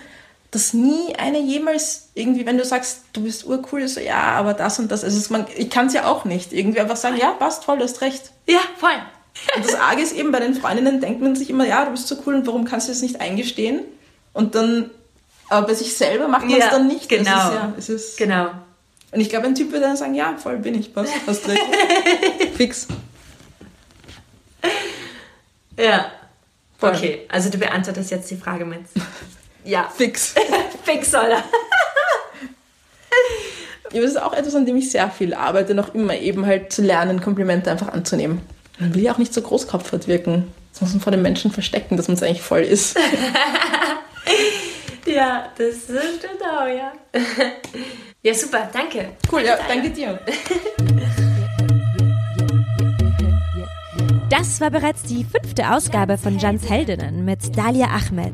dass 0.51 0.73
nie 0.73 1.15
eine 1.17 1.39
jemals 1.39 2.09
irgendwie, 2.13 2.45
wenn 2.45 2.57
du 2.57 2.65
sagst, 2.65 3.03
du 3.13 3.23
bist 3.23 3.45
urcool, 3.45 3.87
so 3.87 4.01
ja, 4.01 4.21
aber 4.21 4.53
das 4.53 4.79
und 4.79 4.91
das, 4.91 5.05
also 5.05 5.17
ist 5.17 5.31
man, 5.31 5.45
ich 5.55 5.69
kann 5.69 5.87
es 5.87 5.93
ja 5.93 6.05
auch 6.05 6.25
nicht. 6.25 6.51
Irgendwie 6.51 6.81
einfach 6.81 6.97
sagen, 6.97 7.15
ja, 7.17 7.31
passt 7.31 7.63
voll, 7.63 7.77
du 7.77 7.85
hast 7.85 8.01
recht. 8.01 8.31
Ja, 8.47 8.59
voll. 8.77 8.91
Und 9.55 9.65
das 9.65 9.75
Arge 9.75 10.01
ist 10.01 10.11
eben, 10.11 10.33
bei 10.33 10.41
den 10.41 10.53
Freundinnen 10.53 10.99
denkt 10.99 11.21
man 11.21 11.37
sich 11.37 11.49
immer, 11.49 11.65
ja, 11.65 11.85
du 11.85 11.91
bist 11.91 12.05
so 12.09 12.17
cool 12.25 12.35
und 12.35 12.45
warum 12.47 12.65
kannst 12.65 12.89
du 12.89 12.91
das 12.91 13.01
nicht 13.01 13.21
eingestehen? 13.21 13.79
Und 14.33 14.55
dann, 14.55 14.91
aber 15.47 15.67
bei 15.67 15.73
sich 15.73 15.95
selber 15.95 16.27
macht 16.27 16.45
man 16.45 16.51
es 16.51 16.65
ja, 16.65 16.69
dann 16.69 16.87
nicht. 16.87 17.07
Genau. 17.07 17.21
Ist, 17.21 17.29
ja, 17.29 17.73
es 17.77 17.89
ist 17.89 18.17
genau. 18.17 18.51
Und 19.11 19.21
ich 19.21 19.29
glaube, 19.29 19.47
ein 19.47 19.55
Typ 19.55 19.71
würde 19.71 19.85
dann 19.85 19.95
sagen, 19.95 20.15
ja, 20.15 20.35
voll 20.37 20.57
bin 20.57 20.77
ich, 20.77 20.93
passt, 20.93 21.13
hast 21.25 21.47
recht. 21.47 21.61
Fix. 22.55 22.87
Ja. 25.77 26.11
Voll. 26.77 26.93
Okay, 26.93 27.25
also 27.29 27.49
du 27.49 27.57
beantwortest 27.57 28.11
jetzt 28.11 28.29
die 28.29 28.37
Frage 28.37 28.65
mit 28.65 28.81
ja. 29.63 29.91
Fix. 29.95 30.35
Fix 30.83 31.11
soll 31.11 31.31
er. 31.31 31.43
ja, 33.91 34.01
das 34.01 34.11
ist 34.11 34.21
auch 34.21 34.33
etwas, 34.33 34.55
an 34.55 34.65
dem 34.65 34.77
ich 34.77 34.91
sehr 34.91 35.09
viel 35.09 35.33
arbeite, 35.33 35.73
noch 35.73 35.93
immer 35.93 36.15
eben 36.15 36.45
halt 36.45 36.71
zu 36.71 36.81
lernen, 36.81 37.21
Komplimente 37.21 37.71
einfach 37.71 37.89
anzunehmen. 37.89 38.41
Man 38.79 38.95
will 38.95 39.03
ja 39.03 39.13
auch 39.13 39.17
nicht 39.17 39.33
so 39.33 39.41
großkopfert 39.41 40.07
wirken. 40.07 40.53
Das 40.73 40.81
muss 40.81 40.93
man 40.93 41.01
vor 41.01 41.11
den 41.11 41.21
Menschen 41.21 41.51
verstecken, 41.51 41.97
dass 41.97 42.07
man 42.07 42.17
es 42.17 42.23
eigentlich 42.23 42.41
voll 42.41 42.61
ist. 42.61 42.97
ja, 45.05 45.49
das 45.57 45.83
stimmt 45.83 46.41
auch, 46.41 46.67
ja. 46.67 46.93
ja, 48.23 48.33
super, 48.33 48.69
danke. 48.71 49.09
Cool, 49.31 49.41
ja, 49.41 49.57
danke 49.67 49.89
dir. 49.89 50.19
Das 54.29 54.61
war 54.61 54.71
bereits 54.71 55.03
die 55.03 55.25
fünfte 55.25 55.69
Ausgabe 55.69 56.17
von 56.17 56.39
Jans 56.39 56.69
Heldinnen 56.69 57.25
mit 57.25 57.57
Dalia 57.57 57.87
Ahmed. 57.87 58.33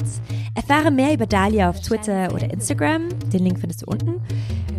Erfahre 0.57 0.89
mehr 0.89 1.13
über 1.13 1.27
Dalia 1.27 1.69
auf 1.69 1.81
Twitter 1.81 2.33
oder 2.33 2.51
Instagram, 2.51 3.09
den 3.31 3.43
Link 3.43 3.59
findest 3.59 3.83
du 3.83 3.91
unten. 3.91 4.19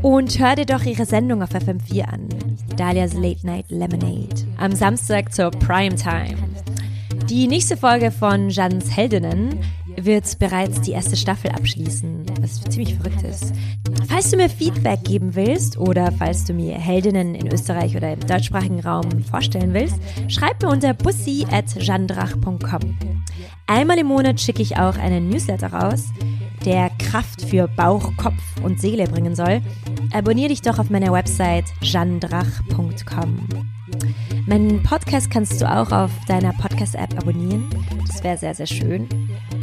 Und 0.03 0.37
hör 0.41 0.57
dir 0.57 0.67
doch 0.67 0.83
ihre 0.83 1.07
Sendung 1.07 1.41
auf 1.41 1.51
FM4 1.51 2.03
an, 2.03 2.29
Dalias 2.77 3.14
Late 3.14 3.47
Night 3.47 3.67
Lemonade, 3.69 4.45
am 4.57 4.73
Samstag 4.73 5.33
zur 5.33 5.53
Primetime. 5.53 6.37
Die 7.31 7.47
nächste 7.47 7.77
Folge 7.77 8.11
von 8.11 8.51
Jans 8.51 8.97
Heldinnen 8.97 9.61
wird 10.04 10.38
bereits 10.38 10.80
die 10.80 10.92
erste 10.92 11.16
Staffel 11.16 11.50
abschließen, 11.50 12.24
was 12.40 12.61
ziemlich 12.62 12.94
verrückt 12.94 13.22
ist. 13.22 13.52
Falls 14.08 14.30
du 14.30 14.37
mir 14.37 14.48
Feedback 14.48 15.04
geben 15.04 15.34
willst 15.34 15.78
oder 15.78 16.12
falls 16.12 16.44
du 16.44 16.52
mir 16.52 16.74
Heldinnen 16.74 17.34
in 17.34 17.52
Österreich 17.52 17.96
oder 17.96 18.12
im 18.12 18.20
deutschsprachigen 18.20 18.80
Raum 18.80 19.22
vorstellen 19.24 19.74
willst, 19.74 19.96
schreib 20.28 20.62
mir 20.62 20.68
unter 20.68 20.94
bussi.jandrach.com. 20.94 22.98
Einmal 23.66 23.98
im 23.98 24.06
Monat 24.06 24.40
schicke 24.40 24.62
ich 24.62 24.78
auch 24.78 24.96
einen 24.96 25.28
Newsletter 25.28 25.72
raus, 25.72 26.06
der 26.64 26.90
Kraft 26.98 27.42
für 27.42 27.68
Bauch, 27.68 28.16
Kopf 28.16 28.42
und 28.62 28.80
Seele 28.80 29.06
bringen 29.06 29.34
soll. 29.34 29.61
Abonnier 30.12 30.48
dich 30.48 30.62
doch 30.62 30.78
auf 30.78 30.90
meiner 30.90 31.12
Website 31.12 31.66
jandrach.com. 31.82 33.48
Meinen 34.46 34.82
Podcast 34.82 35.30
kannst 35.30 35.61
du 35.61 35.70
auch 35.70 35.92
auf 35.92 36.11
deiner 36.26 36.52
Podcast-App 36.54 37.18
abonnieren. 37.18 37.68
Das 38.06 38.24
wäre 38.24 38.38
sehr, 38.38 38.54
sehr 38.54 38.66
schön. 38.66 39.08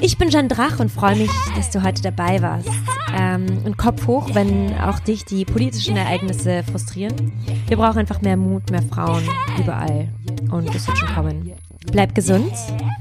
Ich 0.02 0.18
bin 0.18 0.30
Jeanne 0.30 0.48
Drach 0.48 0.80
und 0.80 0.92
freue 0.92 1.16
mich, 1.16 1.32
dass 1.56 1.72
du 1.72 1.84
heute 1.84 2.02
dabei 2.02 2.42
warst. 2.42 2.70
Ähm, 3.18 3.62
und 3.66 3.78
Kopf 3.78 4.08
hoch, 4.08 4.30
wenn 4.34 4.78
auch 4.78 5.00
dich 5.00 5.26
die 5.26 5.46
politischen 5.46 5.98
Ereignisse 5.98 6.64
frustrieren. 6.64 7.32
Wir 7.68 7.78
brauchen 7.78 8.00
einfach 8.00 8.22
mehr 8.22 8.38
Mut, 8.38 8.70
mehr 8.72 8.84
Frauen 8.84 9.24
überall. 9.60 10.10
Und 10.52 10.74
das 10.74 10.88
wird 10.88 10.98
schon 10.98 11.10
kommen. 11.10 11.52
Bleib 11.92 12.14
gesund, 12.14 12.52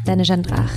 deine 0.04 0.22
Jeanne 0.22 0.42
Drach. 0.42 0.70